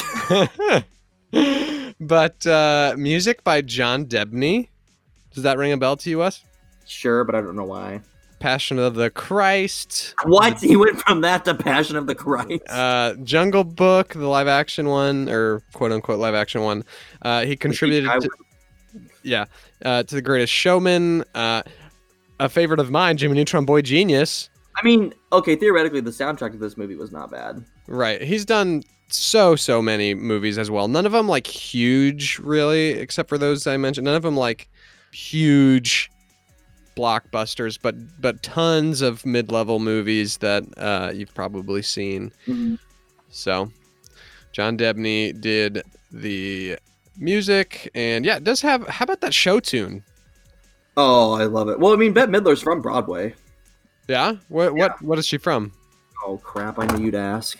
that? 0.69 0.83
but 1.99 2.45
uh, 2.47 2.95
music 2.97 3.43
by 3.43 3.61
John 3.61 4.05
Debney. 4.05 4.69
Does 5.33 5.43
that 5.43 5.57
ring 5.57 5.71
a 5.71 5.77
bell 5.77 5.97
to 5.97 6.09
you, 6.09 6.19
Wes? 6.19 6.43
sure, 6.85 7.23
but 7.23 7.35
I 7.35 7.41
don't 7.41 7.55
know 7.55 7.65
why. 7.65 8.01
Passion 8.39 8.79
of 8.79 8.95
the 8.95 9.09
Christ. 9.09 10.13
What? 10.23 10.59
He 10.59 10.75
went 10.77 10.99
from 11.01 11.21
that 11.21 11.43
to 11.45 11.55
Passion 11.55 11.95
of 11.95 12.07
the 12.07 12.15
Christ. 12.15 12.61
Uh, 12.69 13.15
Jungle 13.23 13.63
Book, 13.63 14.13
the 14.13 14.27
live 14.27 14.47
action 14.47 14.87
one, 14.87 15.27
or 15.27 15.61
quote 15.73 15.91
unquote 15.91 16.19
live 16.19 16.35
action 16.35 16.61
one. 16.61 16.83
Uh, 17.21 17.45
he 17.45 17.55
contributed 17.55 18.09
I 18.09 18.19
to, 18.19 18.29
yeah, 19.23 19.45
uh, 19.83 20.03
to 20.03 20.15
the 20.15 20.21
Greatest 20.21 20.53
Showman. 20.53 21.23
Uh, 21.33 21.63
a 22.39 22.47
favorite 22.47 22.79
of 22.79 22.91
mine, 22.91 23.17
Jimmy 23.17 23.35
Neutron 23.35 23.65
Boy 23.65 23.81
Genius. 23.81 24.49
I 24.75 24.85
mean, 24.85 25.13
okay, 25.33 25.55
theoretically, 25.55 26.01
the 26.01 26.11
soundtrack 26.11 26.53
of 26.53 26.59
this 26.59 26.77
movie 26.77 26.95
was 26.95 27.11
not 27.11 27.31
bad. 27.31 27.65
Right. 27.87 28.21
He's 28.21 28.45
done 28.45 28.83
so 29.09 29.55
so 29.55 29.81
many 29.81 30.13
movies 30.13 30.57
as 30.57 30.69
well. 30.69 30.87
None 30.87 31.05
of 31.05 31.11
them 31.11 31.27
like 31.27 31.47
huge, 31.47 32.39
really, 32.39 32.89
except 32.91 33.29
for 33.29 33.37
those 33.37 33.67
I 33.67 33.77
mentioned. 33.77 34.05
None 34.05 34.15
of 34.15 34.23
them 34.23 34.37
like 34.37 34.69
huge 35.11 36.09
blockbusters, 36.95 37.77
but 37.81 37.95
but 38.19 38.43
tons 38.43 39.01
of 39.01 39.25
mid 39.25 39.51
level 39.51 39.79
movies 39.79 40.37
that 40.37 40.63
uh, 40.77 41.11
you've 41.13 41.33
probably 41.33 41.81
seen. 41.81 42.31
So, 43.29 43.71
John 44.51 44.77
Debney 44.77 45.39
did 45.39 45.83
the 46.11 46.77
music, 47.17 47.89
and 47.95 48.25
yeah, 48.25 48.37
it 48.37 48.43
does 48.43 48.61
have. 48.61 48.87
How 48.87 49.03
about 49.03 49.21
that 49.21 49.33
show 49.33 49.59
tune? 49.59 50.03
Oh, 50.95 51.33
I 51.33 51.43
love 51.43 51.69
it. 51.69 51.79
Well, 51.79 51.93
I 51.93 51.95
mean, 51.95 52.13
Bette 52.13 52.31
Midler's 52.31 52.61
from 52.61 52.81
Broadway. 52.81 53.35
Yeah, 54.07 54.33
what 54.49 54.73
what 54.73 55.01
what 55.01 55.19
is 55.19 55.27
she 55.27 55.37
from? 55.37 55.71
Oh 56.25 56.37
crap! 56.37 56.79
I 56.79 56.85
knew 56.87 57.05
you'd 57.05 57.15
ask. 57.15 57.59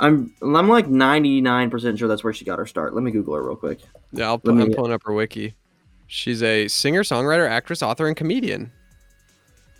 I'm 0.00 0.34
I'm 0.42 0.68
like 0.68 0.86
99% 0.86 1.98
sure 1.98 2.08
that's 2.08 2.24
where 2.24 2.32
she 2.32 2.44
got 2.44 2.58
her 2.58 2.66
start. 2.66 2.94
Let 2.94 3.04
me 3.04 3.10
Google 3.10 3.34
her 3.34 3.42
real 3.42 3.56
quick. 3.56 3.80
Yeah, 4.12 4.28
I'll, 4.28 4.40
Let 4.42 4.56
me- 4.56 4.64
I'm 4.64 4.72
pulling 4.72 4.92
up 4.92 5.02
her 5.04 5.12
wiki. 5.12 5.54
She's 6.08 6.42
a 6.42 6.66
singer, 6.66 7.04
songwriter, 7.04 7.48
actress, 7.48 7.82
author, 7.82 8.08
and 8.08 8.16
comedian. 8.16 8.72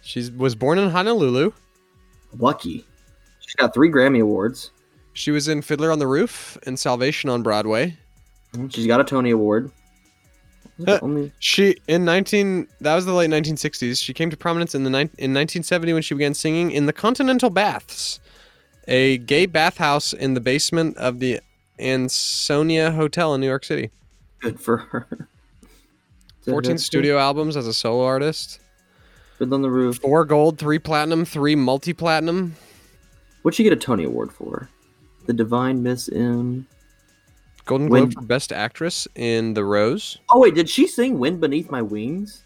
She 0.02 0.30
was 0.36 0.54
born 0.54 0.78
in 0.78 0.88
Honolulu. 0.90 1.52
Lucky. 2.38 2.84
She's 3.40 3.54
got 3.56 3.74
three 3.74 3.90
Grammy 3.90 4.20
awards. 4.22 4.70
She 5.12 5.32
was 5.32 5.48
in 5.48 5.60
Fiddler 5.60 5.90
on 5.90 5.98
the 5.98 6.06
Roof 6.06 6.56
and 6.66 6.78
Salvation 6.78 7.30
on 7.30 7.42
Broadway. 7.42 7.96
Mm-hmm. 8.52 8.68
She's 8.68 8.86
got 8.86 9.00
a 9.00 9.04
Tony 9.04 9.30
Award. 9.30 9.72
Only 11.02 11.32
She 11.40 11.76
in 11.88 12.04
19 12.04 12.66
that 12.80 12.94
was 12.94 13.04
the 13.04 13.12
late 13.12 13.28
1960s. 13.28 14.02
She 14.02 14.14
came 14.14 14.30
to 14.30 14.36
prominence 14.36 14.74
in 14.74 14.84
the 14.84 14.90
nine 14.90 15.10
in 15.18 15.34
1970 15.34 15.92
when 15.92 16.02
she 16.02 16.14
began 16.14 16.32
singing 16.32 16.70
in 16.70 16.86
the 16.86 16.92
Continental 16.92 17.50
Baths, 17.50 18.20
a 18.90 19.18
gay 19.18 19.46
bathhouse 19.46 20.12
in 20.12 20.34
the 20.34 20.40
basement 20.40 20.96
of 20.98 21.20
the 21.20 21.40
Ansonia 21.78 22.90
Hotel 22.90 23.32
in 23.34 23.40
New 23.40 23.46
York 23.46 23.64
City. 23.64 23.90
good 24.40 24.60
for 24.60 24.76
her. 24.78 25.28
14 26.44 26.76
studio 26.76 27.18
albums 27.18 27.56
as 27.56 27.66
a 27.66 27.72
solo 27.72 28.04
artist. 28.04 28.60
Fiddler 29.38 29.54
on 29.54 29.62
the 29.62 29.70
Roof. 29.70 29.98
Four 29.98 30.24
gold, 30.24 30.58
three 30.58 30.78
platinum, 30.78 31.24
three 31.24 31.54
multi-platinum. 31.54 32.56
What'd 33.42 33.56
she 33.56 33.62
get 33.62 33.72
a 33.72 33.76
Tony 33.76 34.04
Award 34.04 34.32
for? 34.32 34.68
The 35.26 35.32
Divine 35.32 35.82
Miss 35.82 36.08
M. 36.10 36.66
Golden 37.66 37.88
Globe 37.88 38.14
for 38.14 38.22
Best 38.22 38.52
Actress 38.52 39.06
in 39.14 39.54
The 39.54 39.64
Rose. 39.64 40.18
Oh 40.30 40.40
wait, 40.40 40.54
did 40.54 40.68
she 40.68 40.86
sing 40.86 41.18
"Wind 41.18 41.40
Beneath 41.40 41.70
My 41.70 41.80
Wings"? 41.80 42.42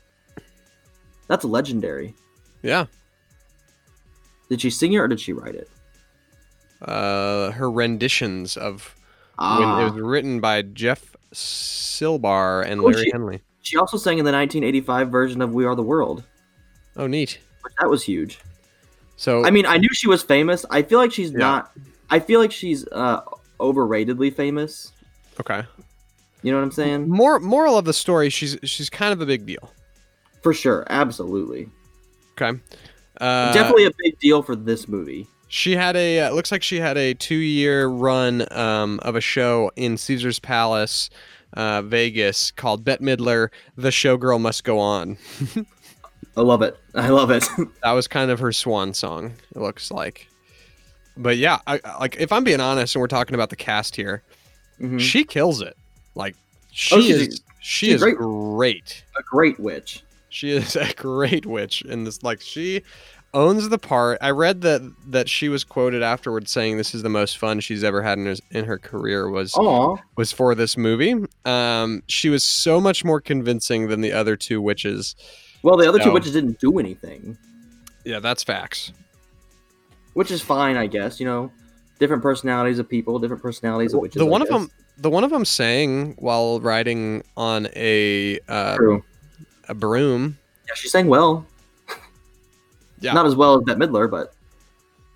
That's 1.29 1.45
legendary. 1.45 2.15
Yeah. 2.63 2.87
Did 4.51 4.61
she 4.61 4.71
sing 4.71 4.93
it 4.93 4.99
or 4.99 5.09
did 5.09 5.21
she 5.21 5.33
write 5.33 5.55
it? 5.55 5.71
Uh, 6.85 7.50
her 7.53 7.71
renditions 7.71 8.57
of 8.57 8.95
when 9.37 9.47
Ah, 9.49 9.81
it 9.87 9.93
was 9.93 10.00
written 10.00 10.41
by 10.41 10.62
Jeff 10.62 11.17
Silbar 11.33 12.64
and 12.64 12.81
Oh, 12.81 12.85
Larry 12.85 13.05
she- 13.05 13.11
Henley. 13.12 13.41
she 13.62 13.76
also 13.76 13.97
sang 13.97 14.19
in 14.19 14.25
the 14.25 14.33
1985 14.33 15.11
version 15.11 15.41
of 15.43 15.53
"We 15.55 15.64
Are 15.64 15.75
the 15.75 15.83
World." 15.83 16.25
Oh, 16.97 17.07
neat. 17.07 17.38
That 17.81 17.88
was 17.91 18.03
huge. 18.05 18.38
So 19.17 19.45
I 19.45 19.50
mean, 19.50 19.64
I 19.67 19.79
knew 19.79 19.88
she 19.93 20.09
was 20.09 20.23
famous. 20.23 20.64
I 20.71 20.83
feel 20.83 20.99
like 20.99 21.12
she's 21.12 21.31
Yeah. 21.33 21.38
not. 21.38 21.73
I 22.11 22.19
feel 22.21 22.38
like 22.41 22.53
she's 22.53 22.87
uh, 22.88 23.23
overratedly 23.59 24.35
famous. 24.35 24.93
okay. 25.41 25.62
You 26.43 26.53
know 26.53 26.59
what 26.59 26.64
I'm 26.64 26.73
saying? 26.73 27.09
More 27.09 27.41
moral 27.41 27.79
of 27.79 27.87
the 27.87 27.95
story, 27.95 28.29
she's 28.29 28.59
she's 28.64 28.91
kind 28.91 29.12
of 29.12 29.21
a 29.23 29.26
big 29.26 29.47
deal. 29.47 29.73
For 30.43 30.53
sure, 30.53 30.85
absolutely, 30.91 31.71
Okay. 32.38 32.61
Uh, 33.19 33.53
definitely 33.55 33.87
a 33.87 33.93
big 33.97 34.19
deal 34.19 34.43
for 34.43 34.55
this 34.55 34.87
movie. 34.87 35.26
She 35.55 35.77
had 35.77 35.95
a 35.95 36.19
uh, 36.19 36.31
looks 36.33 36.51
like 36.51 36.65
she 36.65 36.81
had 36.81 36.99
a 36.99 37.15
two 37.15 37.37
year 37.37 37.87
run 37.87 38.45
um, 38.51 38.99
of 39.03 39.15
a 39.15 39.21
show 39.21 39.71
in 39.77 39.97
Caesar's 39.97 40.41
Palace, 40.41 41.11
uh, 41.53 41.81
Vegas 41.83 42.51
called 42.51 42.85
Bette 42.85 43.05
Midler. 43.05 43.51
The 43.77 43.91
showgirl 43.91 44.41
must 44.41 44.65
go 44.65 44.81
on. 44.81 45.17
I 46.37 46.41
love 46.41 46.63
it. 46.63 46.77
I 46.97 47.09
love 47.11 47.31
it. 47.31 47.45
That 47.85 47.93
was 47.93 48.09
kind 48.09 48.33
of 48.33 48.41
her 48.41 48.51
swan 48.51 48.95
song. 48.95 49.35
It 49.55 49.61
looks 49.61 49.93
like. 49.93 50.27
But 51.17 51.37
yeah, 51.37 51.61
I, 51.69 51.79
like 52.01 52.17
if 52.19 52.33
I'm 52.33 52.43
being 52.43 52.59
honest, 52.61 52.97
and 52.97 53.01
we're 53.01 53.07
talking 53.07 53.35
about 53.37 53.51
the 53.51 53.57
cast 53.57 53.95
here, 53.95 54.25
Mhm. 54.81 54.99
she 54.99 55.23
kills 55.23 55.61
it. 55.61 55.77
Like 56.17 56.35
she 56.73 56.97
Oh, 56.97 57.01
she's 57.01 57.17
a- 57.17 57.29
is, 57.29 57.41
she 57.61 57.91
is 57.93 58.03
great. 58.03 58.17
great. 58.17 59.05
A 59.17 59.23
great 59.23 59.61
witch. 59.61 60.03
She 60.31 60.51
is 60.51 60.75
a 60.89 60.93
great 60.95 61.47
witch 61.47 61.83
in 61.83 62.03
this. 62.03 62.25
Like 62.25 62.41
she 62.41 62.83
owns 63.35 63.69
the 63.69 63.79
part. 63.79 64.17
I 64.23 64.31
read 64.31 64.62
that 64.62 64.81
that 65.09 65.29
she 65.29 65.49
was 65.50 65.64
quoted 65.64 66.03
afterwards 66.03 66.50
saying 66.50 66.76
this 66.79 66.95
is 66.95 67.03
the 67.03 67.09
most 67.11 67.37
fun 67.37 67.61
she's 67.61 67.85
ever 67.85 68.00
had 68.00 68.19
in 68.19 68.26
her, 68.26 68.35
in 68.53 68.64
her 68.64 68.79
career 68.79 69.29
was 69.29 69.55
Aw. 69.57 69.97
was 70.17 70.33
for 70.33 70.55
this 70.55 70.76
movie. 70.76 71.14
Um, 71.45 72.03
she 72.07 72.31
was 72.31 72.43
so 72.45 72.81
much 72.81 73.05
more 73.05 73.21
convincing 73.21 73.88
than 73.88 74.00
the 74.00 74.12
other 74.12 74.37
two 74.37 74.62
witches. 74.62 75.14
Well, 75.62 75.76
the 75.76 75.88
other 75.88 75.99
two 75.99 76.12
witches 76.12 76.33
didn't 76.33 76.61
do 76.61 76.79
anything, 76.79 77.37
Yeah, 78.05 78.21
that's 78.21 78.43
facts. 78.43 78.93
which 80.12 80.31
is 80.31 80.41
fine, 80.43 80.76
I 80.76 80.87
guess. 80.87 81.19
You 81.19 81.26
know, 81.26 81.50
different 81.99 82.23
personalities 82.23 82.79
of 82.79 82.88
people, 82.88 83.19
different 83.19 83.43
personalities 83.43 83.95
of 83.95 84.00
witches. 84.00 84.19
the 84.21 84.26
one 84.26 84.43
of 84.43 84.49
them, 84.49 84.71
the 84.99 85.11
one 85.11 85.25
of 85.25 85.31
them 85.31 85.45
sang 85.45 86.14
while 86.19 86.61
riding 86.61 87.23
on 87.37 87.67
a 87.75 88.38
uh, 88.49 88.76
a 89.69 89.75
broom. 89.75 90.38
Yeah, 90.69 90.75
she 90.75 90.88
sang 90.88 91.09
well. 91.09 91.47
Yeah. 93.05 93.13
Not 93.13 93.27
as 93.27 93.37
well 93.37 93.57
as 93.59 93.63
Bette 93.65 93.79
Midler, 93.79 94.11
but 94.11 94.35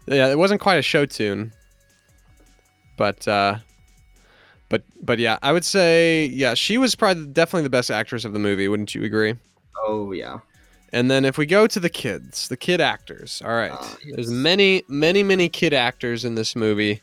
Yeah, 0.07 0.28
it 0.28 0.38
wasn't 0.38 0.61
quite 0.61 0.76
a 0.76 0.83
show 0.83 1.07
tune, 1.07 1.52
but 2.97 3.26
uh, 3.26 3.57
but 4.68 4.83
but 5.02 5.18
yeah, 5.18 5.38
I 5.42 5.52
would 5.52 5.64
say 5.64 6.26
yeah, 6.26 6.54
she 6.54 6.76
was 6.78 6.95
probably 6.95 7.26
definitely 7.26 7.62
the 7.62 7.71
best 7.71 7.90
actress 7.90 8.25
of 8.25 8.33
the 8.33 8.38
movie. 8.38 8.68
Wouldn't 8.68 8.95
you 8.95 9.04
agree? 9.04 9.35
oh 9.87 10.12
yeah. 10.12 10.38
And 10.92 11.11
then 11.11 11.25
if 11.25 11.37
we 11.37 11.45
go 11.47 11.66
to 11.66 11.80
the 11.80 11.90
kids, 11.90 12.49
the 12.49 12.57
kid 12.57 12.80
actors, 12.80 13.42
all 13.45 13.52
right, 13.54 13.73
Ah, 13.73 13.97
there's 14.14 14.30
many 14.30 14.83
many 14.88 15.23
many 15.23 15.49
kid 15.49 15.73
actors 15.75 16.25
in 16.25 16.35
this 16.35 16.54
movie. 16.57 17.02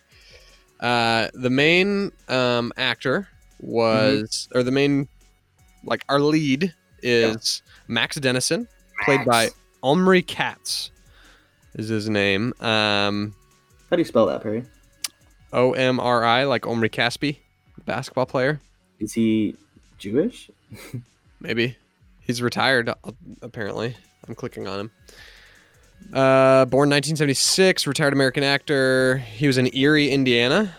Uh, 0.80 1.30
the 1.34 1.50
main 1.50 2.12
um, 2.28 2.74
actor 2.78 3.28
was, 3.62 4.50
or 4.54 4.62
the 4.62 4.72
main, 4.72 5.08
like 5.86 6.04
our 6.10 6.20
lead 6.20 6.74
is 7.02 7.62
Max 7.88 8.18
Dennison, 8.18 8.68
played 9.06 9.24
by 9.26 9.46
Max. 9.46 9.56
Omri 9.86 10.24
Katz, 10.24 10.90
is 11.76 11.90
his 11.90 12.10
name. 12.10 12.54
Um, 12.60 13.36
How 13.92 13.96
do 13.96 14.02
you 14.02 14.06
spell 14.06 14.26
that, 14.26 14.42
Perry? 14.42 14.64
O 15.54 15.74
M 15.74 16.00
R 16.00 16.24
I, 16.26 16.46
like 16.46 16.66
Omri 16.66 16.90
Caspi, 16.90 17.38
basketball 17.86 18.26
player. 18.26 18.60
Is 19.00 19.14
he 19.14 19.56
Jewish? 20.00 20.50
Maybe 21.40 21.78
He's 22.22 22.42
retired, 22.42 22.90
uh, 22.90 22.96
apparently. 23.44 23.96
I'm 24.28 24.34
clicking 24.34 24.68
on 24.68 24.80
him. 24.80 24.92
Uh, 26.12 26.66
born 26.66 26.90
1976, 26.90 27.86
retired 27.86 28.14
American 28.14 28.42
actor. 28.44 29.18
He 29.18 29.46
was 29.46 29.60
in 29.60 29.70
Erie, 29.78 30.10
Indiana. 30.10 30.76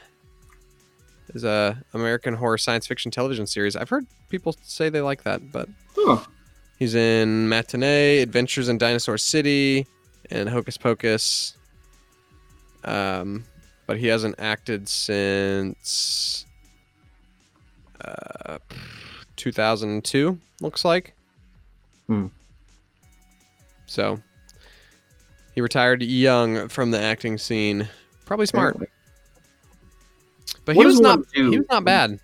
Is 1.32 1.44
a 1.44 1.80
American 1.94 2.34
horror 2.34 2.58
science 2.58 2.88
fiction 2.88 3.12
television 3.12 3.46
series. 3.46 3.76
I've 3.76 3.88
heard 3.88 4.06
people 4.30 4.56
say 4.62 4.88
they 4.88 5.00
like 5.00 5.22
that, 5.22 5.52
but 5.52 5.68
Huh. 5.94 6.24
He's 6.78 6.94
in 6.94 7.48
Matinee, 7.48 8.20
Adventures 8.20 8.68
in 8.68 8.78
Dinosaur 8.78 9.18
City, 9.18 9.86
and 10.30 10.48
Hocus 10.48 10.76
Pocus. 10.76 11.56
Um, 12.84 13.44
but 13.86 13.98
he 13.98 14.06
hasn't 14.06 14.36
acted 14.38 14.88
since 14.88 16.46
uh, 18.04 18.58
2002. 19.36 20.38
Looks 20.60 20.84
like. 20.84 21.14
Hmm. 22.06 22.26
So 23.86 24.20
he 25.54 25.60
retired 25.60 26.02
young 26.02 26.68
from 26.68 26.90
the 26.90 27.00
acting 27.00 27.38
scene. 27.38 27.88
Probably 28.24 28.46
smart, 28.46 28.78
but 28.78 30.76
What 30.76 30.76
he 30.76 30.86
was 30.86 31.00
not 31.00 31.20
he 31.32 31.42
was 31.42 31.66
not 31.70 31.84
bad. 31.84 32.18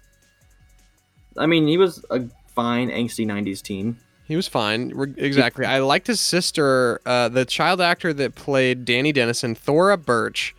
I 1.39 1.47
mean, 1.47 1.67
he 1.67 1.79
was 1.79 2.05
a 2.11 2.23
fine 2.49 2.91
angsty 2.91 3.25
'90s 3.27 3.63
teen. 3.63 3.97
He 4.33 4.37
was 4.37 4.49
fine. 4.49 4.89
Re- 4.95 5.13
Exactly. 5.19 5.67
I 5.67 5.81
liked 5.81 6.07
his 6.07 6.19
sister, 6.19 7.03
uh, 7.05 7.29
the 7.29 7.45
child 7.45 7.83
actor 7.83 8.15
that 8.15 8.35
played 8.35 8.87
Danny 8.87 9.13
Dennison, 9.13 9.55
Thora 9.55 9.99
Birch, 9.99 10.55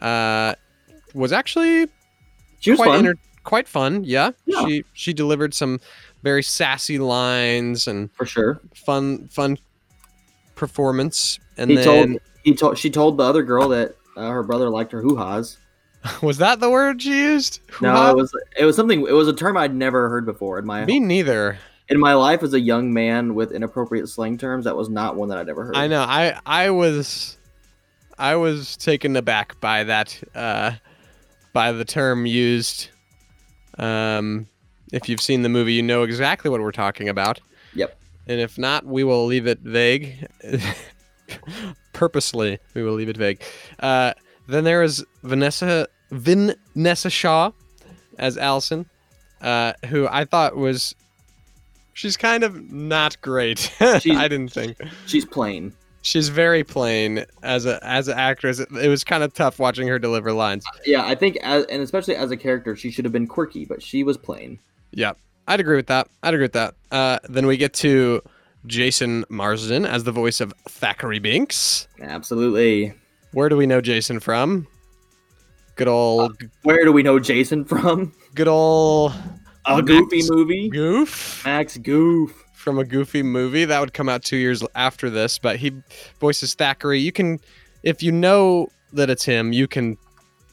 uh, 0.00 0.54
was 1.12 1.30
actually 1.30 1.88
She 2.60 2.70
was 2.70 2.78
quite 2.78 2.86
fun. 2.88 2.98
enter- 3.00 3.18
quite 3.44 3.68
fun. 3.68 4.02
Yeah. 4.04 4.30
Yeah. 4.46 4.64
She 4.66 4.84
she 4.94 5.12
delivered 5.12 5.52
some 5.52 5.78
very 6.22 6.42
sassy 6.42 6.98
lines 6.98 7.86
and 7.86 8.10
for 8.14 8.24
sure. 8.24 8.60
fun 8.74 9.28
fun 9.28 9.58
performance. 10.54 11.38
And 11.58 11.68
He 11.70 11.76
then 11.76 11.84
told 11.84 12.20
he 12.44 12.54
told 12.54 12.78
she 12.78 12.88
told 12.88 13.18
the 13.18 13.24
other 13.24 13.42
girl 13.42 13.68
that 13.68 13.94
uh, 14.16 14.30
her 14.30 14.42
brother 14.42 14.70
liked 14.70 14.92
her 14.92 15.02
hoo 15.02 15.16
ha's. 15.16 15.58
was 16.22 16.38
that 16.38 16.60
the 16.60 16.70
word 16.70 17.02
she 17.02 17.10
used? 17.10 17.60
No, 17.82 17.90
Hoo-ha? 17.90 18.10
it 18.10 18.16
was 18.16 18.32
it 18.58 18.64
was 18.64 18.76
something. 18.76 19.00
It 19.06 19.12
was 19.12 19.28
a 19.28 19.32
term 19.34 19.58
I'd 19.58 19.74
never 19.74 20.08
heard 20.08 20.24
before 20.24 20.58
in 20.58 20.64
my 20.64 20.86
me 20.86 20.98
neither. 20.98 21.58
In 21.88 21.98
my 21.98 22.14
life 22.14 22.42
as 22.42 22.52
a 22.52 22.60
young 22.60 22.92
man 22.92 23.34
with 23.34 23.52
inappropriate 23.52 24.08
slang 24.08 24.38
terms. 24.38 24.64
That 24.64 24.76
was 24.76 24.88
not 24.88 25.16
one 25.16 25.28
that 25.30 25.38
I'd 25.38 25.48
ever 25.48 25.64
heard. 25.64 25.76
I 25.76 25.86
know. 25.86 26.02
I 26.02 26.38
I 26.44 26.70
was 26.70 27.38
I 28.18 28.36
was 28.36 28.76
taken 28.76 29.16
aback 29.16 29.60
by 29.60 29.84
that 29.84 30.20
uh 30.34 30.72
by 31.52 31.72
the 31.72 31.84
term 31.84 32.26
used. 32.26 32.88
Um 33.78 34.46
if 34.92 35.08
you've 35.08 35.20
seen 35.20 35.42
the 35.42 35.48
movie, 35.48 35.74
you 35.74 35.82
know 35.82 36.02
exactly 36.02 36.50
what 36.50 36.60
we're 36.60 36.72
talking 36.72 37.08
about. 37.08 37.40
Yep. 37.74 37.98
And 38.26 38.40
if 38.40 38.58
not, 38.58 38.84
we 38.84 39.04
will 39.04 39.26
leave 39.26 39.46
it 39.46 39.60
vague. 39.60 40.26
Purposely, 41.92 42.58
we 42.74 42.82
will 42.82 42.94
leave 42.94 43.08
it 43.08 43.16
vague. 43.16 43.42
Uh 43.80 44.12
then 44.46 44.64
there 44.64 44.82
is 44.82 45.04
Vanessa 45.22 45.88
Vanessa 46.10 47.10
Shaw 47.10 47.52
as 48.18 48.36
Allison, 48.36 48.86
uh, 49.42 49.74
who 49.86 50.08
I 50.08 50.24
thought 50.24 50.56
was 50.56 50.94
she's 51.98 52.16
kind 52.16 52.44
of 52.44 52.70
not 52.72 53.20
great. 53.20 53.72
I 53.80 53.98
didn't 53.98 54.52
think 54.52 54.78
She's 55.06 55.24
plain. 55.24 55.72
she's 56.02 56.28
very 56.28 56.62
plain 56.64 57.24
as 57.42 57.66
a 57.66 57.78
as 57.84 58.08
an 58.08 58.16
actress. 58.18 58.60
It, 58.60 58.68
it 58.72 58.88
was 58.88 59.02
kind 59.04 59.22
of 59.24 59.34
tough 59.34 59.58
watching 59.58 59.88
her 59.88 59.98
deliver 59.98 60.32
lines. 60.32 60.64
Yeah, 60.86 61.04
I 61.04 61.14
think, 61.14 61.36
as, 61.42 61.64
and 61.66 61.82
especially 61.82 62.14
as 62.16 62.30
a 62.30 62.36
character, 62.36 62.76
she 62.76 62.90
should 62.90 63.04
have 63.04 63.12
been 63.12 63.26
quirky, 63.26 63.64
but 63.64 63.82
she 63.82 64.04
was 64.04 64.16
plain. 64.16 64.58
Yeah, 64.92 65.12
I'd 65.46 65.60
agree 65.60 65.76
with 65.76 65.88
that. 65.88 66.08
I'd 66.22 66.34
agree 66.34 66.44
with 66.44 66.52
that. 66.52 66.74
Uh, 66.90 67.18
then 67.28 67.46
we 67.46 67.56
get 67.56 67.72
to 67.74 68.22
Jason 68.66 69.24
Marsden 69.28 69.84
as 69.84 70.04
the 70.04 70.12
voice 70.12 70.40
of 70.40 70.54
Thackeray 70.68 71.18
Binks. 71.18 71.88
Absolutely. 72.00 72.94
Where 73.32 73.48
do 73.48 73.56
we 73.56 73.66
know 73.66 73.80
Jason 73.80 74.20
from? 74.20 74.66
Good 75.76 75.88
old, 75.88 76.36
Where 76.62 76.84
do 76.84 76.92
we 76.92 77.02
know 77.02 77.18
Jason 77.18 77.64
from? 77.64 78.12
good 78.34 78.48
old 78.48 79.12
A 79.68 79.76
Max 79.82 79.86
goofy 79.86 80.22
movie. 80.30 80.68
Goof 80.68 81.42
Max 81.44 81.76
Goof. 81.78 82.44
from 82.54 82.78
a 82.78 82.84
Goofy 82.84 83.22
movie 83.22 83.64
that 83.64 83.78
would 83.80 83.94
come 83.94 84.08
out 84.08 84.22
two 84.24 84.36
years 84.36 84.62
after 84.74 85.08
this. 85.08 85.38
But 85.38 85.56
he 85.56 85.72
voices 86.20 86.54
Thackeray. 86.54 86.98
You 87.00 87.12
can, 87.12 87.38
if 87.84 88.02
you 88.02 88.10
know 88.12 88.68
that 88.92 89.08
it's 89.10 89.24
him, 89.24 89.52
you 89.52 89.68
can 89.68 89.96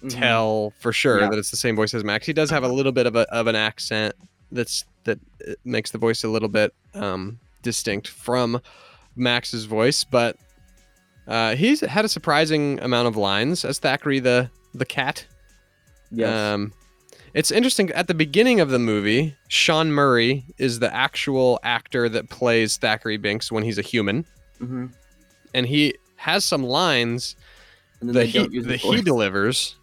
Mhm. 0.04 0.10
tell 0.20 0.74
for 0.80 0.94
sure 0.94 1.20
Yeah. 1.22 1.30
that 1.30 1.40
it's 1.40 1.50
the 1.52 1.58
same 1.58 1.76
voice 1.76 1.94
as 1.96 2.04
Max. 2.04 2.26
He 2.28 2.34
does 2.34 2.50
have 2.52 2.64
a 2.64 2.68
little 2.68 2.92
bit 2.92 3.08
of 3.08 3.16
a 3.16 3.22
of 3.34 3.48
an 3.48 3.56
accent 3.56 4.14
that's 4.52 4.86
that 5.06 5.20
uh, 5.48 5.54
makes 5.66 5.92
the 5.92 5.98
voice 5.98 6.24
a 6.24 6.28
little 6.28 6.48
bit 6.50 6.74
um, 6.94 7.40
distinct 7.64 8.08
from 8.08 8.62
Max's 9.16 9.66
voice, 9.66 10.04
but 10.04 10.38
uh, 11.28 11.56
he's 11.56 11.82
had 11.82 12.06
a 12.06 12.10
surprising 12.10 12.80
amount 12.82 13.08
of 13.08 13.16
lines 13.18 13.66
as 13.66 13.80
Thackeray 13.80 14.20
the 14.20 14.50
the 14.76 14.86
cat. 14.86 15.26
Yes. 16.12 16.30
Um, 16.54 16.72
it's 17.36 17.52
interesting 17.52 17.92
at 17.92 18.08
the 18.08 18.14
beginning 18.16 18.60
of 18.62 18.70
the 18.70 18.80
movie, 18.80 19.36
Sean 19.50 19.92
Murray 19.92 20.44
is 20.58 20.80
the 20.80 20.92
actual 20.94 21.60
actor 21.64 22.10
that 22.10 22.30
plays 22.30 22.78
Thackeray 22.78 23.18
Binks 23.18 23.52
when 23.52 23.64
he's 23.64 23.78
a 23.78 23.84
human, 23.84 24.26
hmm 24.58 24.88
and 25.54 25.66
he 25.66 25.94
has 26.18 26.44
some 26.44 26.64
lines 26.64 27.36
that 28.02 28.26
he 28.26 28.40
that 28.62 28.78
he 28.78 29.02
delivers, 29.02 29.76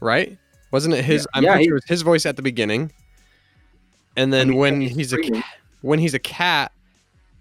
right? 0.00 0.38
Wasn't 0.70 0.94
it 0.94 1.04
his? 1.04 1.22
Yeah. 1.22 1.26
I'm 1.38 1.44
Yeah, 1.44 1.50
pretty 1.50 1.64
he- 1.64 1.68
sure 1.68 1.76
it 1.76 1.82
was 1.84 1.88
his 1.88 2.02
voice 2.02 2.24
at 2.26 2.36
the 2.36 2.42
beginning. 2.42 2.92
And 4.16 4.32
then 4.32 4.48
I 4.48 4.50
mean, 4.50 4.58
when 4.58 4.80
he's 4.80 4.96
he's 4.96 5.12
a 5.12 5.42
when 5.82 5.98
he's 5.98 6.14
a 6.14 6.18
cat, 6.18 6.72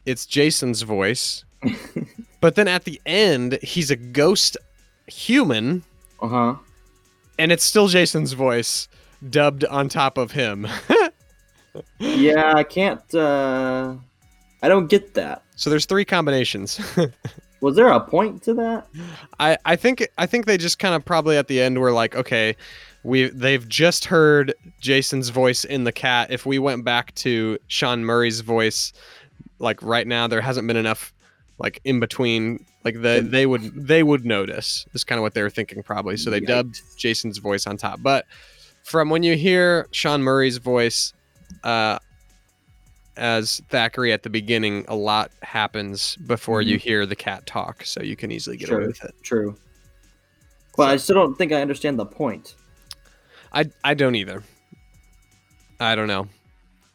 it's 0.06 0.26
Jason's 0.26 0.82
voice. 0.82 1.46
but 2.42 2.56
then 2.56 2.68
at 2.68 2.84
the 2.86 3.00
end, 3.06 3.58
he's 3.62 3.90
a 3.92 3.96
ghost 3.96 4.58
human, 5.08 5.84
Uh 6.22 6.28
huh. 6.28 6.56
and 7.40 7.52
it's 7.54 7.64
still 7.64 7.88
Jason's 7.88 8.34
voice 8.34 8.88
dubbed 9.30 9.66
on 9.66 9.90
top 9.90 10.18
of 10.18 10.32
him. 10.32 10.68
Yeah, 12.00 12.54
I 12.54 12.64
can't. 12.64 13.16
uh 13.16 13.96
I 14.62 14.68
don't 14.68 14.88
get 14.88 15.14
that. 15.14 15.42
so 15.56 15.70
there's 15.70 15.86
three 15.86 16.04
combinations. 16.06 16.80
Was 17.62 17.76
there 17.76 17.88
a 17.88 18.00
point 18.00 18.44
to 18.44 18.54
that? 18.56 18.88
I, 19.40 19.58
I 19.66 19.76
think 19.76 20.06
I 20.18 20.26
think 20.26 20.46
they 20.46 20.58
just 20.58 20.80
kind 20.80 20.94
of 20.96 21.06
probably 21.06 21.38
at 21.38 21.48
the 21.48 21.62
end 21.62 21.80
were 21.80 21.92
like, 21.94 22.16
okay, 22.16 22.56
we 23.04 23.30
they've 23.30 23.68
just 23.70 24.06
heard 24.06 24.54
Jason's 24.82 25.30
voice 25.30 25.64
in 25.64 25.84
the 25.86 25.92
cat. 25.94 26.30
If 26.32 26.46
we 26.46 26.60
went 26.60 26.84
back 26.84 27.16
to 27.16 27.58
Sean 27.68 28.04
Murray's 28.04 28.42
voice, 28.42 28.92
like 29.60 29.82
right 29.82 30.06
now, 30.08 30.28
there 30.28 30.42
hasn't 30.42 30.68
been 30.68 30.78
enough 30.78 31.14
like 31.58 31.80
in 31.86 32.00
between. 32.00 32.66
Like 32.84 33.02
the 33.02 33.26
they 33.26 33.46
would 33.46 33.62
they 33.88 34.02
would 34.04 34.26
notice. 34.26 34.86
Is 34.94 35.04
kind 35.04 35.20
of 35.20 35.22
what 35.24 35.36
they 35.36 35.44
were 35.44 35.50
thinking 35.52 35.84
probably. 35.84 36.18
So 36.18 36.32
they 36.32 36.40
dubbed 36.40 36.82
Jason's 36.98 37.38
voice 37.38 37.66
on 37.68 37.78
top. 37.78 38.00
But 38.02 38.26
from 38.84 39.10
when 39.10 39.24
you 39.24 39.36
hear 39.36 39.88
Sean 39.92 40.22
Murray's 40.22 40.58
voice, 40.58 41.14
uh, 41.64 42.00
as 43.18 43.62
Thackeray 43.70 44.14
at 44.14 44.24
the 44.24 44.30
beginning, 44.30 44.86
a 44.88 44.96
lot 44.96 45.32
happens 45.44 46.16
before 46.28 46.62
you 46.62 46.78
hear 46.78 47.06
the 47.06 47.16
cat 47.16 47.46
talk, 47.46 47.86
so 47.86 48.02
you 48.02 48.16
can 48.16 48.32
easily 48.32 48.58
get 48.58 48.70
away 48.70 48.88
with 48.88 49.04
it. 49.04 49.14
True. 49.22 49.56
But 50.78 50.90
I 50.90 50.98
still 50.98 51.16
don't 51.16 51.38
think 51.38 51.52
I 51.52 51.62
understand 51.62 52.00
the 52.00 52.06
point. 52.06 52.56
I 53.54 53.66
I 53.84 53.94
don't 53.94 54.16
either. 54.16 54.44
I 55.80 55.96
don't 55.96 56.08
know. 56.08 56.28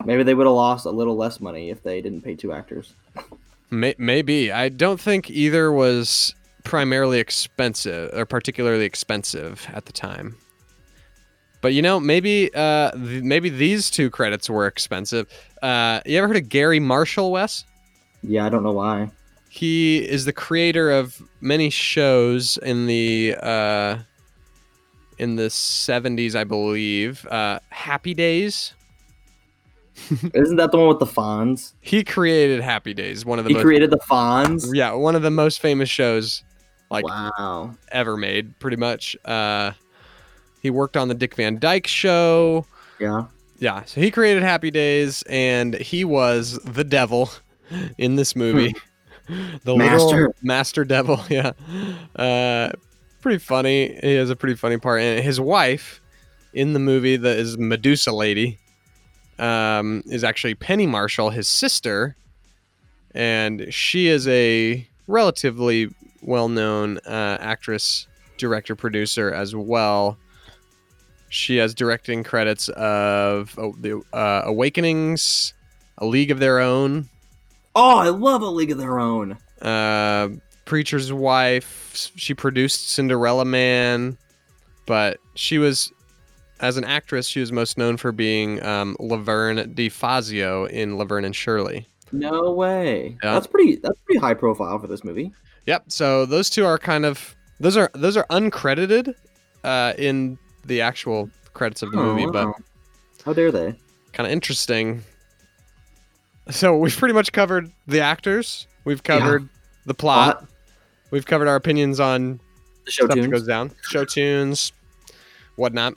Maybe 0.05 0.22
they 0.22 0.35
would 0.35 0.46
have 0.46 0.55
lost 0.55 0.87
a 0.87 0.90
little 0.90 1.16
less 1.16 1.40
money 1.40 1.70
if 1.70 1.83
they 1.83 2.01
didn't 2.01 2.22
pay 2.22 2.35
two 2.35 2.53
actors. 2.53 2.94
May, 3.70 3.94
maybe 3.99 4.53
I 4.53 4.68
don't 4.68 5.01
think 5.01 5.31
either 5.31 5.72
was 5.72 6.35
primarily 6.64 7.18
expensive 7.18 8.11
or 8.14 8.25
particularly 8.25 8.85
expensive 8.85 9.66
at 9.72 9.87
the 9.87 9.92
time. 9.92 10.37
But 11.61 11.73
you 11.73 11.83
know, 11.83 11.99
maybe 11.99 12.51
uh, 12.55 12.90
th- 12.92 13.23
maybe 13.23 13.49
these 13.49 13.90
two 13.90 14.11
credits 14.11 14.49
were 14.49 14.66
expensive. 14.66 15.27
Uh, 15.62 16.01
you 16.07 16.19
ever 16.19 16.29
heard 16.29 16.37
of 16.37 16.49
Garry 16.49 16.81
Marshall, 16.81 17.33
Wes? 17.33 17.64
Yeah, 18.23 18.47
I 18.47 18.49
don't 18.49 18.62
know 18.62 18.73
why. 18.73 19.11
He 19.49 19.99
is 20.07 20.25
the 20.27 20.33
creator 20.33 20.90
of 20.90 21.21
many 21.40 21.71
shows 21.71 22.59
in 22.59 22.87
the 22.87 23.37
uh, 23.42 23.99
in 25.19 25.37
the 25.37 25.49
seventies, 25.51 26.37
I 26.37 26.45
believe. 26.45 27.27
Uh, 27.27 27.61
Happy 27.71 28.14
Days. 28.14 28.75
Isn't 30.35 30.57
that 30.57 30.73
the 30.73 30.77
one 30.79 30.88
with 30.88 30.99
the 30.99 31.07
Fonz? 31.07 31.73
He 31.81 32.05
created 32.05 32.61
Happy 32.61 32.92
Days, 32.92 33.25
one 33.25 33.38
of 33.38 33.47
the 33.47 33.49
He 33.49 33.55
most, 33.55 33.62
created 33.62 33.90
the 33.90 33.99
Fonz. 33.99 34.69
yeah, 34.75 34.92
one 34.92 35.16
of 35.16 35.23
the 35.23 35.31
most 35.31 35.61
famous 35.61 35.88
shows 35.88 36.45
like 36.90 37.07
wow. 37.07 37.75
ever 37.92 38.16
made, 38.19 38.59
pretty 38.59 38.77
much. 38.77 39.16
Uh, 39.25 39.73
he 40.67 40.71
worked 40.71 40.97
on 40.97 41.07
the 41.07 41.15
Dick 41.15 41.37
Van 41.37 41.59
Dyke 41.61 41.87
Show. 41.87 42.67
Yeah. 42.99 43.27
Yeah, 43.59 43.85
so 43.85 44.01
he 44.01 44.11
created 44.11 44.43
Happy 44.43 44.73
Days, 44.73 45.23
and 45.29 45.75
he 45.77 46.05
was 46.05 46.59
the 46.65 46.83
devil 46.83 47.31
in 47.97 48.17
this 48.17 48.35
movie. 48.35 48.75
the 49.29 49.75
little 49.75 49.79
Master. 49.79 50.35
master 50.43 50.85
devil. 50.85 51.21
Yeah, 51.31 51.53
uh, 52.17 52.71
pretty 53.23 53.39
funny. 53.39 53.99
He 54.03 54.15
has 54.15 54.29
a 54.29 54.37
pretty 54.37 54.57
funny 54.57 54.77
part, 54.77 55.01
and 55.01 55.23
his 55.25 55.41
wife 55.41 56.01
in 56.53 56.73
the 56.73 56.79
movie 56.81 57.17
that 57.17 57.39
is 57.39 57.57
Medusa 57.57 58.13
Lady 58.13 58.59
um, 59.39 60.03
is 60.07 60.25
actually 60.25 60.55
Penny 60.55 60.87
Marshall, 60.87 61.31
his 61.31 61.49
sister, 61.49 62.17
and 63.15 63.73
she 63.73 64.09
is 64.09 64.27
a 64.29 64.87
relatively 65.07 65.89
well-known 66.23 66.99
uh, 67.07 67.39
actress, 67.41 68.07
director, 68.37 68.75
producer 68.75 69.33
as 69.33 69.55
well. 69.55 70.19
She 71.29 71.57
has 71.57 71.75
directing 71.75 72.23
credits 72.25 72.69
of 72.71 73.55
oh, 73.59 73.75
the 73.81 74.01
uh, 74.12 74.43
Awakenings, 74.45 75.55
A 75.99 76.07
League 76.07 76.31
of 76.31 76.39
Their 76.39 76.61
Own, 76.61 77.09
Oh, 77.75 77.99
I 77.99 78.09
love 78.09 78.41
A 78.41 78.47
League 78.47 78.71
of 78.71 78.79
Their 78.79 78.99
Own. 78.99 79.37
uh, 79.61 80.29
Preacher's 80.65 81.12
Wife. 81.12 82.11
She 82.17 82.33
produced 82.33 82.91
Cinderella 82.91 83.45
Man, 83.45 84.17
but 84.87 85.19
she 85.35 85.59
was, 85.59 85.93
as 86.61 86.77
an 86.79 86.85
actress, 86.85 87.29
she 87.29 87.39
was 87.41 87.53
most 87.53 87.77
known 87.77 87.99
for 87.99 88.12
being 88.12 88.62
um, 88.65 88.97
Laverne 88.99 89.75
DeFazio 89.75 90.69
in 90.71 90.97
Laverne 90.97 91.25
and 91.27 91.37
Shirley. 91.37 91.87
No 92.12 92.51
way. 92.53 93.17
Yeah. 93.23 93.35
That's 93.35 93.47
pretty. 93.47 93.77
That's 93.77 93.99
pretty 94.07 94.21
high 94.21 94.35
profile 94.35 94.79
for 94.79 94.87
this 94.87 95.05
movie. 95.05 95.33
Yep. 95.67 95.85
So 95.89 96.25
those 96.25 96.49
two 96.49 96.65
are 96.65 96.79
kind 96.79 97.05
of 97.05 97.37
those 97.61 97.77
are 97.77 97.91
those 97.95 98.17
are 98.17 98.27
uncredited 98.31 99.15
uh, 99.65 99.93
in 99.99 100.39
the 100.67 100.81
actual 100.81 101.31
credits 101.55 101.83
of 101.83 101.91
the 101.91 101.97
movie, 101.97 102.25
Oh, 102.27 102.33
but 102.33 102.47
wow. 102.47 102.55
how 103.25 103.33
dare 103.33 103.51
they? 103.53 103.75
kind 104.13 104.27
of 104.27 104.33
interesting. 104.33 105.03
So 106.51 106.77
we've 106.77 106.97
pretty 106.97 107.13
much 107.15 107.33
covered 107.33 107.71
the 107.87 108.01
actors. 108.01 108.67
We've 108.85 109.03
covered 109.03 109.49
the 109.85 109.95
plot. 109.95 110.47
We've 111.11 111.27
covered 111.27 111.49
our 111.49 111.57
opinions 111.57 112.01
on 112.01 112.41
the 112.85 112.91
show 112.91 113.05
stuff 113.05 113.17
that 113.17 113.23
tunes. 113.23 113.33
goes 113.33 113.47
down, 113.47 113.73
show 113.83 114.05
tunes, 114.05 114.73
whatnot. 115.57 115.95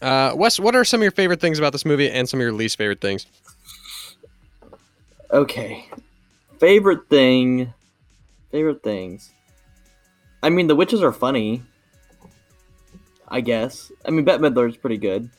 Uh, 0.00 0.32
Wes, 0.36 0.58
what 0.60 0.74
are 0.76 0.84
some 0.84 1.00
of 1.00 1.02
your 1.02 1.10
favorite 1.12 1.40
things 1.40 1.58
about 1.58 1.72
this 1.72 1.84
movie 1.84 2.10
and 2.10 2.28
some 2.28 2.38
of 2.40 2.42
your 2.42 2.52
least 2.52 2.76
favorite 2.78 3.00
things? 3.00 3.26
Okay. 5.30 5.88
Favorite 6.58 7.08
thing. 7.08 7.72
Favorite 8.50 8.82
things. 8.82 9.32
I 10.42 10.50
mean, 10.50 10.66
the 10.66 10.76
witches 10.76 11.02
are 11.02 11.12
funny. 11.12 11.62
I 13.28 13.40
guess. 13.40 13.90
I 14.04 14.10
mean, 14.10 14.24
Bette 14.24 14.42
Midler's 14.42 14.76
pretty 14.76 14.98
good. 14.98 15.30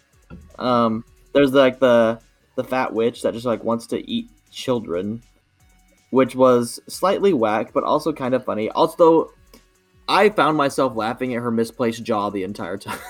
Um, 0.60 1.04
there's 1.34 1.54
like 1.54 1.80
the 1.80 2.20
the 2.56 2.64
fat 2.64 2.94
witch 2.94 3.22
that 3.22 3.34
just 3.34 3.46
like 3.46 3.64
wants 3.64 3.88
to 3.88 4.10
eat 4.10 4.30
children, 4.52 5.22
which 6.10 6.36
was 6.36 6.80
slightly 6.88 7.34
whack, 7.34 7.72
but 7.74 7.84
also 7.84 8.12
kind 8.12 8.34
of 8.34 8.44
funny. 8.44 8.70
Also, 8.72 9.32
I 10.08 10.30
found 10.30 10.58
myself 10.58 10.96
laughing 10.96 11.36
at 11.36 11.42
her 11.42 11.52
misplaced 11.52 12.04
jaw 12.04 12.30
the 12.30 12.44
entire 12.44 12.78
time. 12.78 13.00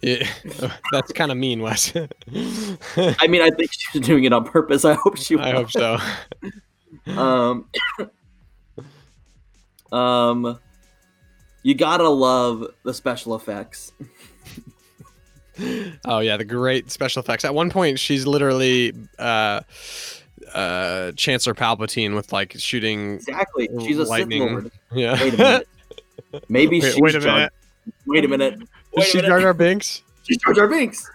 Yeah, 0.00 0.28
that's 0.92 1.12
kind 1.12 1.32
of 1.32 1.38
mean, 1.38 1.60
Wes. 1.60 1.92
I 1.96 3.26
mean, 3.26 3.42
I 3.42 3.50
think 3.50 3.72
she 3.72 3.98
was 3.98 4.06
doing 4.06 4.24
it 4.24 4.32
on 4.32 4.44
purpose. 4.44 4.84
I 4.84 4.94
hope 4.94 5.18
she. 5.18 5.36
I 5.38 5.52
hope 5.52 5.70
so. 5.70 5.98
Um, 7.06 7.68
um, 9.92 10.58
you 11.62 11.74
gotta 11.74 12.08
love 12.08 12.66
the 12.84 12.94
special 12.94 13.34
effects. 13.34 13.92
Oh 16.04 16.20
yeah, 16.20 16.36
the 16.36 16.44
great 16.44 16.88
special 16.92 17.18
effects. 17.20 17.44
At 17.44 17.52
one 17.52 17.68
point, 17.68 17.98
she's 17.98 18.28
literally 18.28 18.92
uh, 19.18 19.62
uh, 20.54 21.10
Chancellor 21.16 21.52
Palpatine 21.54 22.14
with 22.14 22.32
like 22.32 22.54
shooting. 22.58 23.14
Exactly. 23.14 23.68
She's 23.80 23.98
a 23.98 24.04
Lightning. 24.04 24.42
Sith 24.42 24.50
Lord. 24.52 24.70
Yeah. 24.92 25.20
Wait 25.20 25.34
a 25.34 25.36
minute. 25.36 25.68
Maybe 26.48 26.80
Wait- 26.80 26.92
she's 26.92 27.00
wait 27.00 27.14
a 27.16 27.18
Jar- 27.20 27.34
minute. 27.34 27.52
Wait 28.06 28.24
a 28.24 28.28
minute. 28.28 28.60
Is 28.96 29.04
she. 29.06 29.20
Jar 29.20 29.40
Jar 29.40 29.52
Binks? 29.52 30.02
She's 30.28 30.36
Jar 30.38 30.54
Jar 30.54 30.68
Binks. 30.68 31.10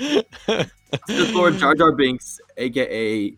Sith 0.00 1.32
Lord 1.32 1.56
Jar 1.58 1.76
Jar 1.76 1.92
Binks, 1.92 2.40
aka 2.56 3.34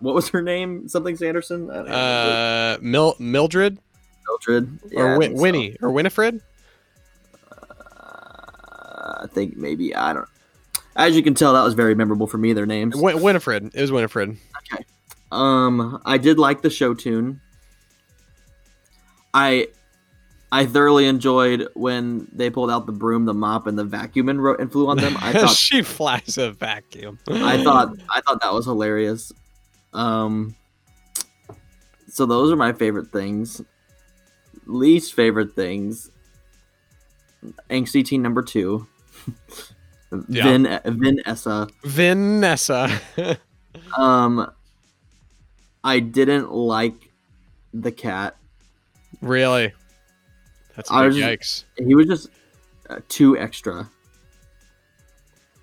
what 0.00 0.14
was 0.14 0.28
her 0.28 0.42
name? 0.42 0.88
Something 0.88 1.16
Sanderson. 1.16 1.70
I 1.70 1.74
don't 1.74 1.86
know. 1.88 1.92
uh, 1.94 2.78
Mil- 2.82 3.16
Mildred 3.18 3.78
Mildred 4.28 4.78
Yeah, 4.90 5.00
or 5.00 5.18
Win- 5.18 5.20
think 5.28 5.36
so. 5.38 5.42
Winnie 5.42 5.76
or 5.82 5.90
Winifred? 5.90 6.40
Uh, 7.50 9.22
I 9.22 9.26
think 9.32 9.56
maybe 9.56 9.94
I 9.94 10.12
don't. 10.12 10.28
As 10.96 11.16
you 11.16 11.22
can 11.22 11.34
tell, 11.34 11.52
that 11.52 11.62
was 11.62 11.74
very 11.74 11.94
memorable 11.94 12.26
for 12.26 12.38
me. 12.38 12.52
Their 12.52 12.66
names. 12.66 12.96
Win- 12.96 13.22
Winifred. 13.22 13.70
It 13.74 13.80
was 13.80 13.92
Winifred. 13.92 14.36
Okay. 14.72 14.84
Um, 15.30 16.00
I 16.04 16.18
did 16.18 16.38
like 16.38 16.62
the 16.62 16.70
show 16.70 16.94
tune. 16.94 17.40
I 19.34 19.68
I 20.50 20.64
thoroughly 20.66 21.06
enjoyed 21.06 21.68
when 21.74 22.26
they 22.32 22.48
pulled 22.50 22.70
out 22.70 22.86
the 22.86 22.92
broom, 22.92 23.26
the 23.26 23.34
mop, 23.34 23.66
and 23.66 23.78
the 23.78 23.84
vacuum 23.84 24.28
and, 24.30 24.42
ro- 24.42 24.56
and 24.58 24.72
flew 24.72 24.88
on 24.88 24.96
them. 24.96 25.16
I 25.20 25.32
thought 25.38 25.50
she 25.54 25.82
flies 25.82 26.38
a 26.38 26.52
vacuum. 26.52 27.18
I 27.30 27.62
thought 27.62 27.94
I 28.12 28.20
thought 28.22 28.40
that 28.40 28.52
was 28.52 28.64
hilarious. 28.64 29.30
Um, 29.92 30.56
so 32.08 32.24
those 32.26 32.50
are 32.50 32.56
my 32.56 32.72
favorite 32.72 33.12
things. 33.12 33.60
Least 34.68 35.14
favorite 35.14 35.54
things. 35.56 36.10
Angsty 37.70 38.04
teen 38.04 38.22
number 38.22 38.42
two. 38.42 38.86
Yeah. 40.26 40.44
Vin 40.44 40.80
Vin 40.86 41.20
Essa. 41.26 41.68
Vanessa. 41.84 42.88
Um, 43.96 44.50
I 45.84 46.00
didn't 46.00 46.50
like 46.50 46.94
the 47.74 47.92
cat. 47.92 48.36
really? 49.20 49.72
That's 50.76 50.90
a 50.90 50.94
I 50.94 51.02
big 51.02 51.06
was 51.08 51.16
just- 51.16 51.64
yikes. 51.78 51.86
He 51.86 51.94
was 51.94 52.06
just 52.06 52.28
uh, 52.88 53.00
too 53.08 53.36
extra. 53.36 53.88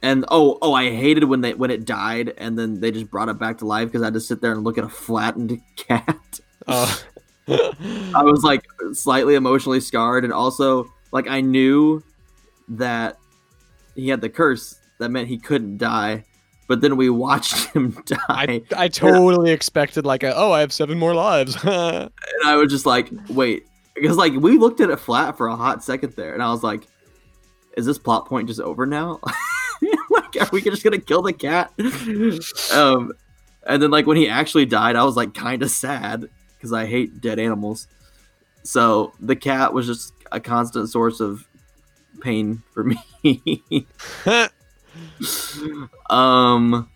And 0.04 0.26
oh, 0.30 0.60
oh, 0.62 0.74
I 0.74 0.92
hated 0.92 1.24
when 1.24 1.42
they 1.42 1.56
when 1.56 1.72
it 1.72 1.84
died, 1.86 2.34
and 2.38 2.58
then 2.58 2.80
they 2.80 2.92
just 2.92 3.10
brought 3.10 3.30
it 3.30 3.40
back 3.40 3.58
to 3.60 3.66
life 3.66 3.88
because 3.88 4.04
I 4.04 4.06
had 4.06 4.14
to 4.14 4.20
sit 4.22 4.42
there 4.42 4.52
and 4.52 4.64
look 4.64 4.78
at 4.78 4.84
a 4.84 4.90
flattened 4.90 5.60
cat. 5.76 6.40
Oh. 6.68 7.02
I 7.48 8.24
was 8.24 8.44
like 8.44 8.66
slightly 8.94 9.36
emotionally 9.36 9.80
scarred, 9.80 10.24
and 10.24 10.34
also 10.34 10.92
like 11.12 11.28
I 11.28 11.42
knew 11.42 12.04
that 12.70 13.18
he 13.96 14.10
had 14.10 14.22
the 14.22 14.30
curse 14.30 14.80
that 15.00 15.10
meant 15.10 15.28
he 15.28 15.38
couldn't 15.38 15.78
die, 15.78 16.26
but 16.68 16.82
then 16.82 16.98
we 16.98 17.10
watched 17.10 17.56
him 17.74 17.92
die, 18.06 18.18
I, 18.30 18.62
I 18.76 18.88
totally 18.88 19.52
expected 19.52 20.06
like 20.06 20.24
a 20.24 20.36
oh 20.36 20.52
I 20.52 20.62
have 20.62 20.74
seven 20.74 20.98
more 20.98 21.14
lives. 21.14 21.56
and 21.64 22.12
I 22.46 22.56
was 22.56 22.72
just 22.72 22.86
like, 22.86 23.10
wait, 23.30 23.66
because 23.94 24.18
like 24.18 24.34
we 24.34 24.58
looked 24.58 24.82
at 24.82 24.90
it 24.90 24.98
flat 24.98 25.38
for 25.38 25.48
a 25.48 25.56
hot 25.56 25.84
second 25.84 26.14
there, 26.14 26.34
and 26.34 26.42
I 26.42 26.50
was 26.52 26.64
like, 26.64 26.88
is 27.78 27.86
this 27.86 28.00
plot 28.00 28.28
point 28.28 28.48
just 28.48 28.60
over 28.60 28.86
now? 28.86 29.20
like, 30.10 30.36
are 30.42 30.50
we 30.52 30.62
just 30.62 30.84
gonna 30.84 30.98
kill 30.98 31.22
the 31.22 31.34
cat? 31.34 31.72
um, 32.74 33.14
and 33.68 33.82
then 33.82 33.92
like 33.92 34.08
when 34.08 34.18
he 34.18 34.28
actually 34.28 34.66
died, 34.66 34.96
I 34.96 35.04
was 35.04 35.16
like 35.16 35.36
kind 35.36 35.62
of 35.62 35.70
sad 35.70 36.28
because 36.66 36.74
I 36.74 36.88
hate 36.88 37.22
dead 37.22 37.38
animals. 37.38 37.88
So 38.64 39.14
the 39.20 39.36
cat 39.36 39.72
was 39.72 39.86
just 39.86 40.14
a 40.32 40.40
constant 40.40 40.90
source 40.90 41.20
of 41.20 41.48
pain 42.22 42.64
for 42.74 42.84
me. 42.84 43.86
um, 46.10 46.90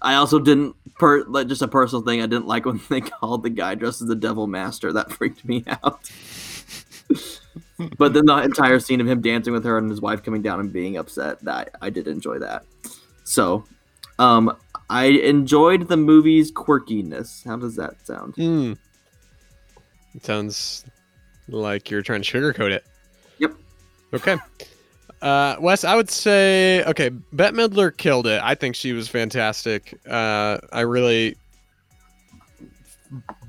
I 0.00 0.14
also 0.14 0.38
didn't 0.38 0.76
per 0.94 1.24
like 1.24 1.48
just 1.48 1.60
a 1.60 1.68
personal 1.68 2.02
thing. 2.02 2.22
I 2.22 2.26
didn't 2.26 2.46
like 2.46 2.64
when 2.64 2.80
they 2.88 3.00
called 3.02 3.42
the 3.42 3.50
guy 3.50 3.74
dressed 3.74 4.00
as 4.00 4.08
the 4.08 4.16
Devil 4.16 4.46
Master. 4.46 4.94
That 4.94 5.12
freaked 5.12 5.44
me 5.44 5.62
out. 5.66 6.10
but 7.98 8.14
then 8.14 8.24
the 8.24 8.36
entire 8.42 8.80
scene 8.80 9.02
of 9.02 9.06
him 9.06 9.20
dancing 9.20 9.52
with 9.52 9.66
her 9.66 9.76
and 9.76 9.90
his 9.90 10.00
wife 10.00 10.22
coming 10.22 10.40
down 10.40 10.58
and 10.60 10.72
being 10.72 10.96
upset, 10.96 11.44
that 11.44 11.76
I 11.82 11.90
did 11.90 12.08
enjoy 12.08 12.38
that. 12.38 12.64
So, 13.24 13.64
um, 14.18 14.56
I 14.90 15.04
enjoyed 15.04 15.86
the 15.88 15.96
movie's 15.96 16.50
quirkiness. 16.50 17.44
How 17.44 17.56
does 17.56 17.76
that 17.76 18.04
sound? 18.04 18.34
Hmm. 18.34 18.72
It 20.14 20.24
sounds 20.24 20.84
like 21.48 21.90
you're 21.90 22.02
trying 22.02 22.22
to 22.22 22.30
sugarcoat 22.30 22.72
it. 22.72 22.84
Yep. 23.38 23.54
Okay. 24.14 24.36
Uh, 25.22 25.54
Wes, 25.60 25.84
I 25.84 25.94
would 25.94 26.10
say 26.10 26.82
okay. 26.84 27.10
Bette 27.32 27.56
Midler 27.56 27.96
killed 27.96 28.26
it. 28.26 28.40
I 28.42 28.54
think 28.56 28.74
she 28.74 28.92
was 28.92 29.06
fantastic. 29.06 29.96
Uh, 30.08 30.58
I 30.72 30.80
really 30.80 31.36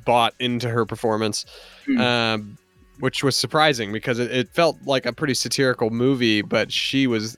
bought 0.06 0.34
into 0.40 0.70
her 0.70 0.86
performance, 0.86 1.46
Hmm. 1.86 2.00
um, 2.02 2.58
which 3.00 3.24
was 3.24 3.36
surprising 3.36 3.92
because 3.92 4.20
it, 4.20 4.32
it 4.32 4.50
felt 4.54 4.78
like 4.86 5.06
a 5.08 5.14
pretty 5.14 5.34
satirical 5.34 5.90
movie, 5.90 6.42
but 6.44 6.72
she 6.72 7.08
was 7.08 7.36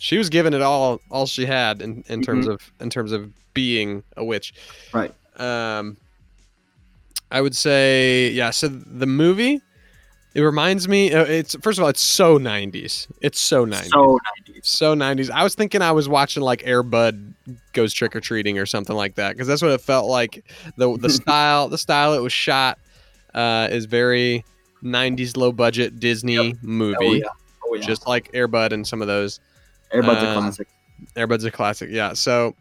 she 0.00 0.18
was 0.18 0.28
giving 0.28 0.52
it 0.54 0.62
all 0.62 1.00
all 1.10 1.26
she 1.26 1.46
had 1.46 1.82
in, 1.82 2.04
in 2.08 2.22
terms 2.22 2.46
of 2.46 2.72
in 2.80 2.90
terms 2.90 3.12
of 3.12 3.30
being 3.54 4.02
a 4.16 4.24
witch. 4.24 4.54
Right. 4.92 5.14
Um, 5.36 5.96
I 7.30 7.40
would 7.40 7.56
say 7.56 8.30
yeah. 8.30 8.50
So 8.50 8.68
the 8.68 9.06
movie, 9.06 9.60
it 10.34 10.40
reminds 10.40 10.88
me. 10.88 11.12
Uh, 11.12 11.24
it's 11.24 11.56
first 11.62 11.78
of 11.78 11.82
all, 11.84 11.88
it's 11.90 12.00
so 12.02 12.38
'90s. 12.38 13.08
It's 13.20 13.40
so 13.40 13.66
'90s. 13.66 13.88
So 13.90 14.18
90s. 14.48 14.66
So 14.66 14.94
90s. 14.94 15.30
I 15.30 15.42
was 15.42 15.54
thinking 15.54 15.82
I 15.82 15.92
was 15.92 16.08
watching 16.08 16.42
like 16.42 16.62
Air 16.66 16.82
Bud 16.82 17.34
goes 17.72 17.92
trick 17.92 18.14
or 18.14 18.20
treating 18.20 18.58
or 18.58 18.66
something 18.66 18.94
like 18.96 19.16
that 19.16 19.32
because 19.32 19.46
that's 19.48 19.62
what 19.62 19.72
it 19.72 19.80
felt 19.80 20.08
like. 20.08 20.44
the 20.76 20.96
The 20.96 21.10
style, 21.10 21.68
the 21.68 21.78
style 21.78 22.14
it 22.14 22.20
was 22.20 22.32
shot, 22.32 22.78
uh, 23.34 23.68
is 23.70 23.84
very 23.86 24.44
90s 24.82 25.36
low 25.36 25.50
budget 25.52 25.98
Disney 25.98 26.54
movie, 26.62 26.96
Oh 27.00 27.12
yeah. 27.14 27.24
Oh 27.66 27.74
yeah. 27.74 27.86
just 27.86 28.06
like 28.06 28.30
Air 28.34 28.46
Bud 28.48 28.72
and 28.72 28.86
some 28.86 29.00
of 29.02 29.08
those. 29.08 29.40
Everybody's 29.94 30.24
a 30.24 30.30
um, 30.30 30.42
classic. 30.42 30.68
Airbud's 31.16 31.44
a 31.44 31.50
classic, 31.50 31.90
yeah. 31.90 32.12
So 32.12 32.54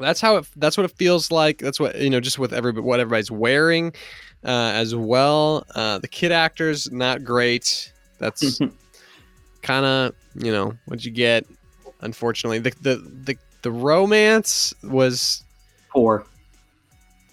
that's 0.00 0.20
how 0.20 0.36
it 0.36 0.46
that's 0.56 0.76
what 0.76 0.84
it 0.84 0.96
feels 0.96 1.30
like 1.30 1.58
that's 1.58 1.78
what 1.78 1.96
you 2.00 2.10
know 2.10 2.20
just 2.20 2.38
with 2.38 2.52
every 2.52 2.72
what 2.72 3.00
everybody's 3.00 3.30
wearing 3.30 3.92
uh, 4.44 4.72
as 4.74 4.94
well 4.94 5.66
uh, 5.74 5.98
the 5.98 6.08
kid 6.08 6.32
actors 6.32 6.90
not 6.90 7.22
great 7.22 7.92
that's 8.18 8.58
kind 9.62 9.84
of 9.84 10.14
you 10.34 10.50
know 10.50 10.74
what 10.86 11.04
you 11.04 11.10
get 11.10 11.46
unfortunately 12.00 12.58
the, 12.58 12.70
the 12.80 12.96
the 13.24 13.36
the 13.62 13.70
romance 13.70 14.72
was 14.82 15.44
Poor. 15.90 16.24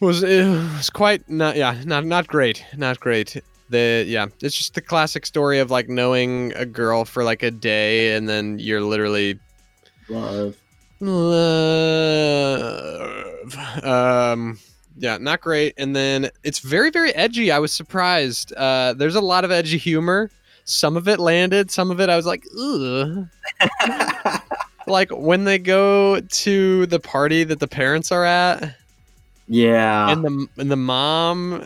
was 0.01 0.23
it 0.23 0.45
was 0.75 0.89
quite 0.89 1.27
not 1.29 1.55
yeah 1.55 1.81
not 1.85 2.05
not 2.05 2.27
great 2.27 2.65
not 2.75 2.99
great 2.99 3.41
the 3.69 4.05
yeah 4.07 4.27
it's 4.41 4.55
just 4.55 4.73
the 4.75 4.81
classic 4.81 5.25
story 5.25 5.59
of 5.59 5.69
like 5.71 5.89
knowing 5.89 6.53
a 6.55 6.65
girl 6.65 7.05
for 7.05 7.23
like 7.23 7.43
a 7.43 7.51
day 7.51 8.15
and 8.15 8.27
then 8.29 8.59
you're 8.59 8.81
literally 8.81 9.39
Love. 10.09 10.55
love 10.99 11.13
um 13.83 14.57
yeah 14.97 15.17
not 15.17 15.41
great 15.41 15.73
and 15.77 15.95
then 15.95 16.29
it's 16.43 16.59
very 16.59 16.89
very 16.89 17.13
edgy 17.13 17.51
i 17.51 17.59
was 17.59 17.73
surprised 17.73 18.53
uh 18.53 18.93
there's 18.93 19.15
a 19.15 19.21
lot 19.21 19.43
of 19.43 19.51
edgy 19.51 19.77
humor 19.77 20.31
some 20.63 20.97
of 20.97 21.07
it 21.07 21.19
landed 21.19 21.69
some 21.69 21.91
of 21.91 21.99
it 21.99 22.09
i 22.09 22.15
was 22.15 22.25
like 22.25 22.45
Ugh. 22.59 23.27
like 24.87 25.09
when 25.11 25.43
they 25.43 25.59
go 25.59 26.19
to 26.21 26.85
the 26.85 26.99
party 26.99 27.43
that 27.43 27.59
the 27.59 27.67
parents 27.67 28.11
are 28.11 28.23
at 28.23 28.75
yeah. 29.47 30.09
and 30.09 30.23
the 30.23 30.47
and 30.57 30.71
the 30.71 30.77
mom 30.77 31.63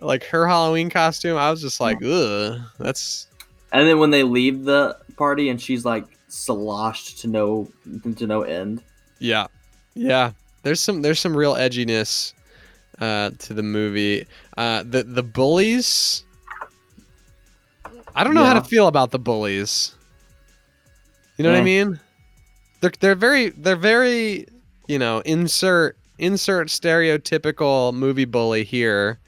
like 0.00 0.24
her 0.24 0.46
halloween 0.46 0.88
costume 0.90 1.36
i 1.36 1.50
was 1.50 1.60
just 1.60 1.80
like 1.80 1.98
ugh 2.04 2.60
that's 2.78 3.26
And 3.72 3.86
then 3.86 3.98
when 3.98 4.10
they 4.10 4.22
leave 4.22 4.64
the 4.64 4.96
party 5.16 5.48
and 5.48 5.60
she's 5.60 5.84
like 5.84 6.04
sloshed 6.28 7.18
to 7.20 7.26
no 7.28 7.68
to 8.16 8.26
no 8.26 8.42
end. 8.42 8.82
yeah. 9.18 9.46
Yeah. 9.94 10.32
There's 10.62 10.80
some 10.80 11.02
there's 11.02 11.18
some 11.18 11.36
real 11.36 11.54
edginess 11.54 12.32
uh 13.00 13.30
to 13.38 13.54
the 13.54 13.62
movie. 13.62 14.26
Uh 14.56 14.84
the 14.84 15.02
the 15.02 15.22
bullies 15.22 16.24
i 18.14 18.22
don't 18.24 18.34
know 18.34 18.44
how 18.44 18.54
to 18.54 18.62
feel 18.62 18.86
about 18.88 19.10
the 19.10 19.18
bullies. 19.18 19.94
You 21.36 21.44
know 21.44 21.52
what 21.52 21.60
i 21.60 21.64
mean? 21.64 21.98
They're 22.80 22.92
they're 23.00 23.14
very 23.14 23.50
they're 23.50 23.76
very 23.76 24.46
you 24.86 24.98
know 24.98 25.20
insert 25.24 25.96
insert 26.18 26.68
stereotypical 26.68 27.92
movie 27.94 28.24
bully 28.24 28.64
here 28.64 29.18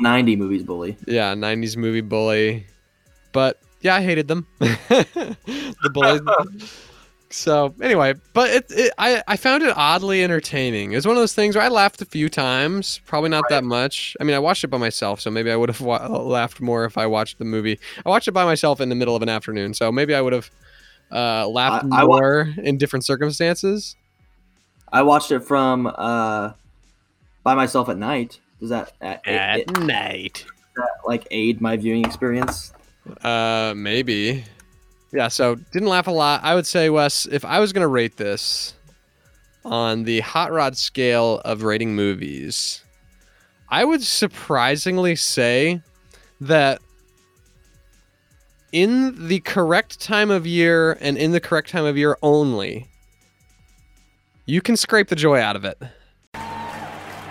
90 0.00 0.36
movies 0.36 0.62
bully. 0.62 0.96
Yeah, 1.06 1.34
90s 1.34 1.76
movie 1.76 2.00
bully. 2.00 2.66
But 3.32 3.60
yeah, 3.80 3.96
I 3.96 4.02
hated 4.02 4.28
them. 4.28 4.46
the 4.58 5.90
bullies. 5.92 6.20
so 7.30 7.74
anyway, 7.82 8.14
but 8.32 8.50
it, 8.50 8.66
it 8.70 8.92
I, 8.98 9.22
I 9.26 9.36
found 9.36 9.62
it 9.62 9.76
oddly 9.76 10.22
entertaining. 10.22 10.92
It 10.92 10.96
was 10.96 11.06
one 11.06 11.16
of 11.16 11.20
those 11.20 11.34
things 11.34 11.56
where 11.56 11.64
I 11.64 11.68
laughed 11.68 12.00
a 12.00 12.04
few 12.06 12.28
times, 12.28 13.00
probably 13.06 13.30
not 13.30 13.44
that 13.50 13.64
much. 13.64 14.16
I 14.20 14.24
mean, 14.24 14.36
I 14.36 14.38
watched 14.38 14.64
it 14.64 14.68
by 14.68 14.78
myself, 14.78 15.20
so 15.20 15.30
maybe 15.30 15.50
I 15.50 15.56
would 15.56 15.68
have 15.68 15.80
wa- 15.80 16.06
laughed 16.08 16.60
more 16.60 16.84
if 16.84 16.96
I 16.96 17.06
watched 17.06 17.38
the 17.38 17.44
movie. 17.44 17.78
I 18.04 18.08
watched 18.08 18.28
it 18.28 18.32
by 18.32 18.44
myself 18.44 18.80
in 18.80 18.88
the 18.88 18.94
middle 18.94 19.16
of 19.16 19.22
an 19.22 19.28
afternoon, 19.28 19.74
so 19.74 19.90
maybe 19.92 20.14
I 20.14 20.20
would 20.20 20.32
have 20.32 20.50
uh, 21.12 21.46
laughed 21.48 21.86
I- 21.92 22.04
more 22.04 22.52
in 22.56 22.78
different 22.78 23.04
circumstances. 23.04 23.96
I 24.92 25.02
watched 25.02 25.32
it 25.32 25.40
from 25.40 25.88
uh 25.88 26.52
by 27.42 27.54
myself 27.54 27.88
at 27.88 27.98
night. 27.98 28.38
Does 28.60 28.70
that 28.70 28.92
uh, 29.02 29.16
it- 29.24 29.68
it- 29.68 29.80
night. 29.80 30.44
that, 30.76 30.88
like 31.06 31.26
aid 31.30 31.60
my 31.60 31.76
viewing 31.76 32.04
experience? 32.04 32.72
Uh, 33.22 33.74
maybe. 33.76 34.44
Yeah, 35.12 35.28
so 35.28 35.54
didn't 35.54 35.88
laugh 35.88 36.06
a 36.06 36.10
lot. 36.10 36.42
I 36.42 36.54
would 36.54 36.66
say, 36.66 36.90
Wes, 36.90 37.26
if 37.26 37.44
I 37.44 37.60
was 37.60 37.72
gonna 37.72 37.88
rate 37.88 38.16
this 38.16 38.74
on 39.64 40.04
the 40.04 40.20
hot 40.20 40.50
rod 40.52 40.76
scale 40.76 41.40
of 41.44 41.62
rating 41.62 41.94
movies, 41.94 42.82
I 43.68 43.84
would 43.84 44.02
surprisingly 44.02 45.14
say 45.16 45.80
that 46.40 46.80
in 48.72 49.28
the 49.28 49.40
correct 49.40 50.00
time 50.00 50.30
of 50.30 50.46
year 50.46 50.98
and 51.00 51.16
in 51.16 51.30
the 51.32 51.40
correct 51.40 51.70
time 51.70 51.84
of 51.84 51.96
year 51.96 52.18
only, 52.22 52.88
you 54.46 54.60
can 54.60 54.76
scrape 54.76 55.08
the 55.08 55.16
joy 55.16 55.38
out 55.40 55.54
of 55.56 55.64
it. 55.64 55.78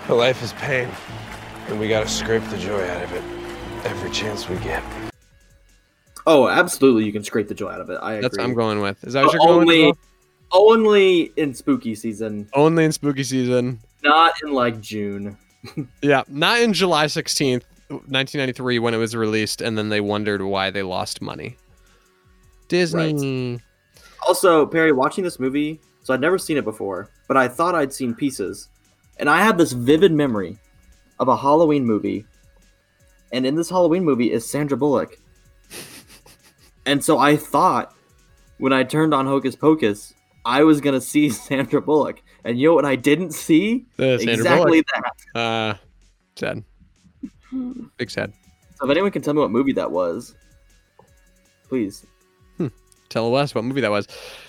But 0.06 0.16
life 0.16 0.42
is 0.42 0.52
pain, 0.54 0.88
and 1.68 1.80
we 1.80 1.88
gotta 1.88 2.08
scrape 2.08 2.44
the 2.50 2.58
joy 2.58 2.86
out 2.88 3.02
of 3.02 3.12
it 3.12 3.24
every 3.86 4.10
chance 4.10 4.48
we 4.48 4.56
get. 4.58 4.82
Oh, 6.26 6.48
absolutely, 6.48 7.04
you 7.04 7.12
can 7.12 7.24
scrape 7.24 7.48
the 7.48 7.54
joy 7.54 7.70
out 7.70 7.80
of 7.80 7.90
it. 7.90 7.98
I 8.02 8.12
agree. 8.14 8.22
That's 8.22 8.36
what 8.38 8.44
I'm 8.44 8.54
going 8.54 8.80
with. 8.80 9.02
Is 9.04 9.12
that 9.14 9.24
what 9.24 9.32
you're 9.34 9.40
going 9.46 9.60
only, 9.60 9.86
with? 9.88 9.96
only 10.52 11.20
in 11.36 11.54
spooky 11.54 11.94
season, 11.94 12.48
Only 12.54 12.84
in 12.84 12.92
spooky 12.92 13.24
season. 13.24 13.80
not 14.02 14.34
in 14.42 14.52
like 14.52 14.80
June. 14.80 15.36
Yeah, 16.02 16.24
not 16.28 16.60
in 16.60 16.74
July 16.74 17.06
16th, 17.06 17.62
1993 17.88 18.78
when 18.80 18.92
it 18.92 18.98
was 18.98 19.16
released 19.16 19.62
and 19.62 19.78
then 19.78 19.88
they 19.88 20.02
wondered 20.02 20.42
why 20.42 20.68
they 20.68 20.82
lost 20.82 21.22
money. 21.22 21.56
Disney. 22.68 23.60
Also, 24.26 24.66
Perry, 24.66 24.92
watching 24.92 25.24
this 25.24 25.40
movie, 25.40 25.80
so 26.02 26.12
I'd 26.12 26.20
never 26.20 26.36
seen 26.36 26.58
it 26.58 26.64
before, 26.64 27.08
but 27.28 27.38
I 27.38 27.48
thought 27.48 27.74
I'd 27.74 27.94
seen 27.94 28.14
pieces. 28.14 28.68
And 29.18 29.30
I 29.30 29.42
had 29.42 29.58
this 29.58 29.72
vivid 29.72 30.12
memory 30.12 30.58
of 31.18 31.28
a 31.28 31.36
Halloween 31.36 31.84
movie. 31.84 32.24
And 33.32 33.46
in 33.46 33.54
this 33.54 33.70
Halloween 33.70 34.04
movie 34.04 34.32
is 34.32 34.48
Sandra 34.48 34.76
Bullock. 34.76 35.18
and 36.86 37.04
so 37.04 37.18
I 37.18 37.36
thought 37.36 37.94
when 38.58 38.72
I 38.72 38.84
turned 38.84 39.14
on 39.14 39.26
Hocus 39.26 39.56
Pocus, 39.56 40.14
I 40.44 40.62
was 40.62 40.80
going 40.80 40.94
to 41.00 41.00
see 41.00 41.30
Sandra 41.30 41.80
Bullock. 41.80 42.22
And 42.44 42.58
you 42.58 42.68
know 42.68 42.74
what 42.74 42.84
I 42.84 42.96
didn't 42.96 43.32
see? 43.32 43.86
The 43.96 44.14
exactly 44.14 44.82
Bullock. 44.82 45.12
that. 45.34 45.40
Uh, 45.40 45.74
sad. 46.36 46.64
Big 47.96 48.10
sad. 48.10 48.32
So 48.76 48.86
if 48.86 48.90
anyone 48.90 49.12
can 49.12 49.22
tell 49.22 49.34
me 49.34 49.40
what 49.40 49.50
movie 49.50 49.72
that 49.72 49.90
was, 49.90 50.34
please. 51.68 52.04
Tell 53.14 53.32
us 53.36 53.54
what 53.54 53.62
movie 53.62 53.80
that 53.80 53.92
was. 53.92 54.08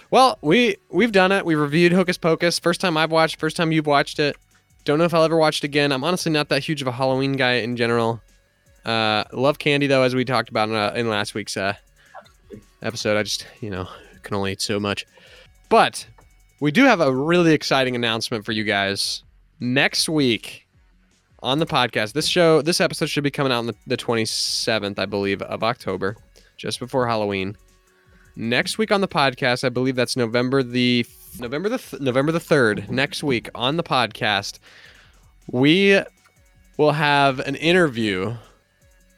Well, 0.10 0.40
we 0.42 0.78
we've 0.90 1.12
done 1.12 1.32
it. 1.32 1.46
We 1.46 1.54
reviewed 1.54 1.92
Hocus 1.92 2.18
Pocus. 2.18 2.58
First 2.58 2.82
time 2.82 2.98
I've 2.98 3.12
watched. 3.12 3.40
First 3.40 3.58
time 3.58 3.72
you've 3.72 3.86
watched 3.86 4.18
it. 4.18 4.36
Don't 4.86 5.00
know 5.00 5.06
if 5.06 5.14
I'll 5.14 5.24
ever 5.24 5.38
watch 5.38 5.58
it 5.58 5.64
again. 5.64 5.92
I'm 5.92 6.04
honestly 6.04 6.32
not 6.32 6.50
that 6.50 6.64
huge 6.64 6.82
of 6.82 6.88
a 6.88 6.92
Halloween 6.92 7.34
guy 7.34 7.54
in 7.54 7.76
general. 7.76 8.22
Uh, 8.86 9.24
love 9.34 9.58
candy 9.60 9.88
though, 9.88 10.04
as 10.04 10.16
we 10.16 10.24
talked 10.24 10.50
about 10.50 10.70
in, 10.70 10.76
uh, 10.76 10.94
in 10.96 11.10
last 11.10 11.34
week's 11.34 11.58
uh, 11.58 11.74
episode. 12.82 13.18
I 13.18 13.24
just 13.24 13.48
you 13.62 13.70
know 13.70 13.88
can 14.24 14.36
only 14.36 14.54
eat 14.54 14.62
so 14.62 14.80
much. 14.80 15.06
But 15.70 16.08
we 16.60 16.72
do 16.72 16.84
have 16.86 17.02
a 17.02 17.14
really 17.14 17.54
exciting 17.54 17.96
announcement 17.96 18.46
for 18.46 18.52
you 18.52 18.64
guys 18.64 19.24
next 19.60 20.08
week 20.08 20.68
on 21.42 21.60
the 21.60 21.66
podcast. 21.66 22.14
This 22.14 22.28
show, 22.28 22.62
this 22.62 22.80
episode 22.80 23.10
should 23.10 23.24
be 23.24 23.32
coming 23.32 23.52
out 23.52 23.60
on 23.60 23.66
the, 23.68 23.76
the 23.88 23.98
27th, 23.98 24.98
I 25.00 25.06
believe, 25.06 25.42
of 25.42 25.64
October, 25.64 26.16
just 26.58 26.80
before 26.80 27.08
Halloween 27.08 27.58
next 28.36 28.78
week 28.78 28.92
on 28.92 29.02
the 29.02 29.08
podcast 29.08 29.64
i 29.64 29.70
believe 29.70 29.96
that's 29.96 30.18
november 30.18 30.62
the 30.62 31.06
november 31.40 31.70
the 31.70 31.78
th- 31.78 32.02
november 32.02 32.32
the 32.32 32.40
3rd 32.40 32.90
next 32.90 33.24
week 33.24 33.50
on 33.56 33.78
the 33.78 33.84
podcast 33.84 34.60
we 35.52 36.00
will 36.78 36.92
have 36.92 37.40
an 37.40 37.56
interview 37.56 38.36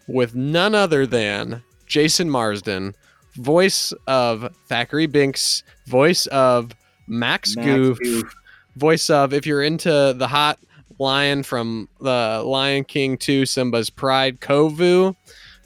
with 0.08 0.36
none 0.36 0.76
other 0.76 1.06
than 1.06 1.64
jason 1.86 2.30
marsden 2.30 2.94
voice 3.36 3.94
of 4.08 4.54
thackeray 4.68 5.06
binks 5.06 5.64
voice 5.86 6.28
of 6.28 6.72
max, 7.08 7.56
Max 7.56 7.66
goof, 7.68 8.00
Goof. 8.00 8.34
voice 8.76 9.10
of 9.10 9.34
if 9.34 9.46
you're 9.46 9.64
into 9.64 10.14
the 10.18 10.28
hot 10.28 10.60
lion 11.00 11.44
from 11.44 11.88
the 12.02 12.42
lion 12.46 12.84
king 12.84 13.18
2 13.18 13.46
simba's 13.46 13.90
pride 13.90 14.40
kovu 14.40 15.16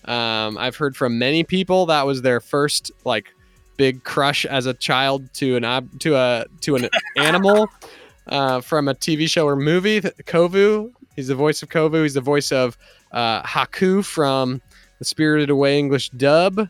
um, 0.05 0.57
I've 0.57 0.75
heard 0.75 0.97
from 0.97 1.19
many 1.19 1.43
people 1.43 1.85
that 1.85 2.07
was 2.07 2.23
their 2.23 2.39
first 2.39 2.91
like 3.05 3.33
big 3.81 4.03
crush 4.03 4.45
as 4.45 4.67
a 4.67 4.75
child 4.75 5.33
to 5.33 5.55
an 5.55 5.65
ob- 5.65 5.99
to 5.99 6.15
a 6.15 6.45
to 6.61 6.75
an 6.75 6.87
animal 7.17 7.67
uh, 8.27 8.61
from 8.61 8.87
a 8.87 8.93
TV 8.93 9.27
show 9.27 9.47
or 9.47 9.55
movie. 9.55 9.99
Kovu, 10.01 10.91
he's 11.15 11.29
the 11.29 11.33
voice 11.33 11.63
of 11.63 11.69
Kovu. 11.69 12.03
He's 12.03 12.13
the 12.13 12.21
voice 12.21 12.51
of 12.51 12.77
uh, 13.11 13.41
Haku 13.41 14.05
from 14.05 14.61
the 14.99 15.05
Spirited 15.05 15.49
Away 15.49 15.79
English 15.79 16.11
dub. 16.11 16.69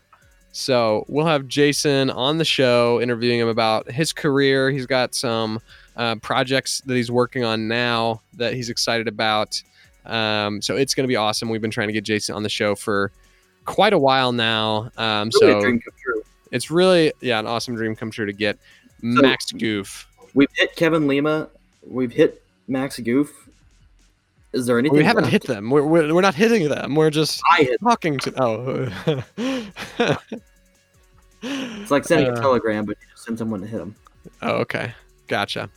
So 0.52 1.04
we'll 1.06 1.26
have 1.26 1.46
Jason 1.48 2.08
on 2.08 2.38
the 2.38 2.46
show 2.46 2.98
interviewing 2.98 3.40
him 3.40 3.48
about 3.48 3.90
his 3.90 4.14
career. 4.14 4.70
He's 4.70 4.86
got 4.86 5.14
some 5.14 5.60
uh, 5.94 6.14
projects 6.16 6.80
that 6.86 6.94
he's 6.94 7.10
working 7.10 7.44
on 7.44 7.68
now 7.68 8.22
that 8.38 8.54
he's 8.54 8.70
excited 8.70 9.06
about. 9.06 9.62
Um, 10.06 10.62
so 10.62 10.76
it's 10.78 10.94
going 10.94 11.04
to 11.04 11.08
be 11.08 11.16
awesome. 11.16 11.50
We've 11.50 11.60
been 11.60 11.70
trying 11.70 11.88
to 11.88 11.92
get 11.92 12.04
Jason 12.04 12.34
on 12.34 12.42
the 12.42 12.48
show 12.48 12.74
for 12.74 13.12
quite 13.64 13.92
a 13.92 13.98
while 13.98 14.32
now. 14.32 14.90
Um, 14.96 15.30
Really 15.40 15.52
so 15.52 15.60
dream 15.60 15.80
come 15.80 15.94
true. 16.02 16.11
It's 16.52 16.70
really 16.70 17.12
yeah 17.20 17.40
an 17.40 17.46
awesome 17.46 17.74
dream 17.74 17.96
come 17.96 18.10
true 18.12 18.26
to 18.26 18.32
get 18.32 18.58
Max 19.02 19.50
Goof. 19.50 20.06
We've 20.34 20.48
hit 20.54 20.76
Kevin 20.76 21.08
Lima. 21.08 21.48
We've 21.86 22.12
hit 22.12 22.42
Max 22.68 22.98
Goof. 23.00 23.48
Is 24.52 24.66
there 24.66 24.78
anything? 24.78 24.98
We 24.98 25.04
haven't 25.04 25.24
left? 25.24 25.32
hit 25.32 25.42
them. 25.44 25.70
We're, 25.70 25.82
we're, 25.82 26.14
we're 26.14 26.20
not 26.20 26.34
hitting 26.34 26.68
them. 26.68 26.94
We're 26.94 27.10
just 27.10 27.40
talking 27.82 28.18
to. 28.20 28.32
Oh. 28.40 29.24
It's 31.42 31.90
like 31.90 32.04
sending 32.04 32.28
Uh, 32.28 32.34
a 32.34 32.36
telegram, 32.36 32.84
but 32.84 32.96
you 33.00 33.06
just 33.10 33.24
send 33.24 33.38
someone 33.38 33.60
to 33.62 33.66
hit 33.66 33.78
them. 33.78 33.94
oh, 34.42 34.52
okay. 34.58 34.92
Gotcha. 35.26 35.68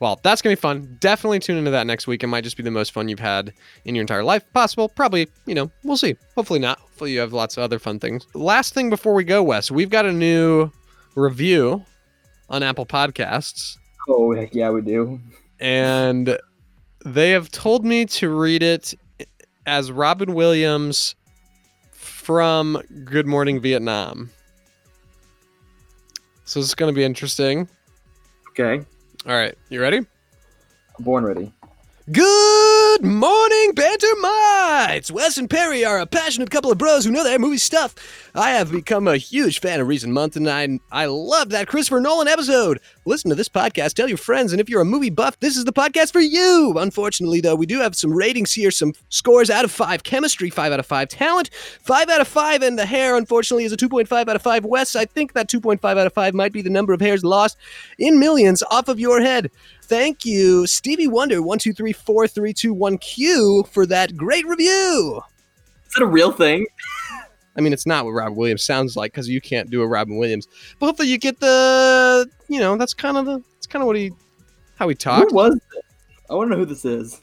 Well, 0.00 0.18
that's 0.22 0.40
gonna 0.42 0.56
be 0.56 0.60
fun. 0.60 0.96
Definitely 1.00 1.40
tune 1.40 1.56
into 1.58 1.70
that 1.70 1.86
next 1.86 2.06
week. 2.06 2.22
It 2.22 2.26
might 2.28 2.44
just 2.44 2.56
be 2.56 2.62
the 2.62 2.70
most 2.70 2.92
fun 2.92 3.08
you've 3.08 3.18
had 3.18 3.52
in 3.84 3.94
your 3.94 4.00
entire 4.02 4.24
life. 4.24 4.44
Possible, 4.52 4.88
probably. 4.88 5.28
You 5.46 5.54
know, 5.54 5.70
we'll 5.84 5.96
see. 5.96 6.16
Hopefully 6.36 6.58
not. 6.60 6.78
Hopefully 6.80 7.12
you 7.12 7.20
have 7.20 7.32
lots 7.32 7.56
of 7.56 7.62
other 7.62 7.78
fun 7.78 7.98
things. 7.98 8.26
Last 8.34 8.74
thing 8.74 8.90
before 8.90 9.14
we 9.14 9.24
go, 9.24 9.42
Wes, 9.42 9.70
we've 9.70 9.90
got 9.90 10.06
a 10.06 10.12
new 10.12 10.70
review 11.14 11.84
on 12.50 12.62
Apple 12.62 12.86
Podcasts, 12.86 13.76
Oh 14.08 14.34
heck 14.34 14.54
yeah, 14.54 14.70
we 14.70 14.80
do. 14.80 15.20
and 15.60 16.38
they 17.04 17.30
have 17.30 17.50
told 17.50 17.84
me 17.84 18.04
to 18.06 18.30
read 18.30 18.62
it 18.62 18.94
as 19.66 19.92
Robin 19.92 20.32
Williams 20.34 21.14
from 21.92 22.80
Good 23.04 23.26
Morning 23.26 23.60
Vietnam. 23.60 24.30
So 26.44 26.60
this 26.60 26.68
is 26.68 26.74
going 26.74 26.92
to 26.92 26.96
be 26.96 27.04
interesting. 27.04 27.68
Okay, 28.50 28.84
All 29.28 29.36
right, 29.36 29.54
you 29.68 29.78
ready? 29.78 30.06
born 31.00 31.22
ready. 31.22 31.52
Good 32.10 33.04
morning, 33.04 33.72
Bantermites! 33.74 35.10
Wes 35.10 35.36
and 35.36 35.50
Perry 35.50 35.84
are 35.84 35.98
a 35.98 36.06
passionate 36.06 36.50
couple 36.50 36.72
of 36.72 36.78
bros 36.78 37.04
who 37.04 37.10
know 37.10 37.22
their 37.22 37.38
movie 37.38 37.58
stuff. 37.58 37.94
I 38.34 38.52
have 38.52 38.72
become 38.72 39.06
a 39.06 39.18
huge 39.18 39.60
fan 39.60 39.80
of 39.80 39.86
recent 39.86 40.14
months, 40.14 40.36
and 40.36 40.48
I 40.48 40.80
I 40.90 41.04
love 41.04 41.50
that 41.50 41.68
Christopher 41.68 42.00
Nolan 42.00 42.26
episode. 42.26 42.80
Listen 43.08 43.30
to 43.30 43.34
this 43.34 43.48
podcast, 43.48 43.94
tell 43.94 44.06
your 44.06 44.18
friends, 44.18 44.52
and 44.52 44.60
if 44.60 44.68
you're 44.68 44.82
a 44.82 44.84
movie 44.84 45.08
buff, 45.08 45.40
this 45.40 45.56
is 45.56 45.64
the 45.64 45.72
podcast 45.72 46.12
for 46.12 46.20
you. 46.20 46.74
Unfortunately, 46.76 47.40
though, 47.40 47.54
we 47.54 47.64
do 47.64 47.80
have 47.80 47.96
some 47.96 48.12
ratings 48.12 48.52
here, 48.52 48.70
some 48.70 48.92
scores 49.08 49.48
out 49.48 49.64
of 49.64 49.70
five. 49.70 50.02
Chemistry, 50.02 50.50
five 50.50 50.72
out 50.72 50.78
of 50.78 50.84
five. 50.84 51.08
Talent, 51.08 51.48
five 51.80 52.10
out 52.10 52.20
of 52.20 52.28
five, 52.28 52.60
and 52.60 52.78
the 52.78 52.84
hair, 52.84 53.16
unfortunately, 53.16 53.64
is 53.64 53.72
a 53.72 53.78
2.5 53.78 54.12
out 54.12 54.36
of 54.36 54.42
five. 54.42 54.66
Wes, 54.66 54.94
I 54.94 55.06
think 55.06 55.32
that 55.32 55.48
2.5 55.48 55.82
out 55.82 56.06
of 56.06 56.12
five 56.12 56.34
might 56.34 56.52
be 56.52 56.60
the 56.60 56.68
number 56.68 56.92
of 56.92 57.00
hairs 57.00 57.24
lost 57.24 57.56
in 57.98 58.20
millions 58.20 58.62
off 58.70 58.88
of 58.88 59.00
your 59.00 59.22
head. 59.22 59.50
Thank 59.84 60.26
you, 60.26 60.66
Stevie 60.66 61.08
Wonder, 61.08 61.40
one 61.40 61.58
two 61.58 61.72
three 61.72 61.94
four 61.94 62.28
three 62.28 62.52
two 62.52 62.74
one 62.74 62.98
Q, 62.98 63.64
for 63.72 63.86
that 63.86 64.18
great 64.18 64.46
review. 64.46 65.22
Is 65.86 65.94
that 65.94 66.02
a 66.02 66.06
real 66.06 66.30
thing? 66.30 66.66
I 67.58 67.60
mean, 67.60 67.72
it's 67.72 67.86
not 67.86 68.04
what 68.04 68.12
Robin 68.12 68.36
Williams 68.36 68.62
sounds 68.62 68.96
like 68.96 69.12
because 69.12 69.28
you 69.28 69.40
can't 69.40 69.68
do 69.68 69.82
a 69.82 69.86
Robin 69.86 70.16
Williams, 70.16 70.46
but 70.78 70.86
hopefully 70.86 71.08
you 71.08 71.18
get 71.18 71.40
the, 71.40 72.30
you 72.48 72.60
know, 72.60 72.76
that's 72.76 72.94
kind 72.94 73.16
of 73.16 73.26
the, 73.26 73.42
that's 73.54 73.66
kind 73.66 73.82
of 73.82 73.88
what 73.88 73.96
he, 73.96 74.12
how 74.76 74.88
he 74.88 74.94
talked. 74.94 75.32
Who 75.32 75.36
was 75.36 75.54
this? 75.54 75.82
I 76.30 76.34
want 76.34 76.48
to 76.48 76.52
know 76.52 76.60
who 76.60 76.66
this 76.66 76.84
is. 76.84 77.12
This 77.12 77.20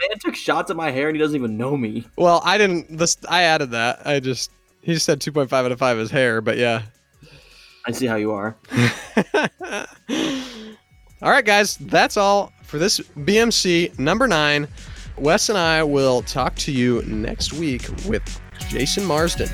man 0.00 0.18
took 0.18 0.34
shots 0.34 0.70
at 0.70 0.76
my 0.76 0.90
hair 0.90 1.08
and 1.08 1.16
he 1.16 1.22
doesn't 1.22 1.36
even 1.36 1.58
know 1.58 1.76
me. 1.76 2.06
Well, 2.16 2.40
I 2.44 2.56
didn't. 2.56 2.96
This 2.96 3.18
I 3.28 3.42
added 3.42 3.72
that. 3.72 4.06
I 4.06 4.20
just 4.20 4.50
he 4.80 4.94
just 4.94 5.04
said 5.04 5.20
two 5.20 5.32
point 5.32 5.50
five 5.50 5.66
out 5.66 5.72
of 5.72 5.78
five 5.78 5.98
is 5.98 6.10
hair, 6.10 6.40
but 6.40 6.56
yeah. 6.56 6.82
I 7.86 7.92
see 7.92 8.06
how 8.06 8.16
you 8.16 8.32
are. 8.32 8.56
all 11.22 11.30
right, 11.30 11.44
guys, 11.44 11.76
that's 11.76 12.16
all 12.16 12.52
for 12.62 12.78
this 12.78 13.00
BMC 13.00 13.98
number 13.98 14.26
nine. 14.26 14.68
Wes 15.18 15.48
and 15.48 15.58
I 15.58 15.82
will 15.82 16.22
talk 16.22 16.54
to 16.56 16.72
you 16.72 17.02
next 17.02 17.52
week 17.52 17.88
with 18.06 18.40
Jason 18.68 19.04
Marsden. 19.04 19.48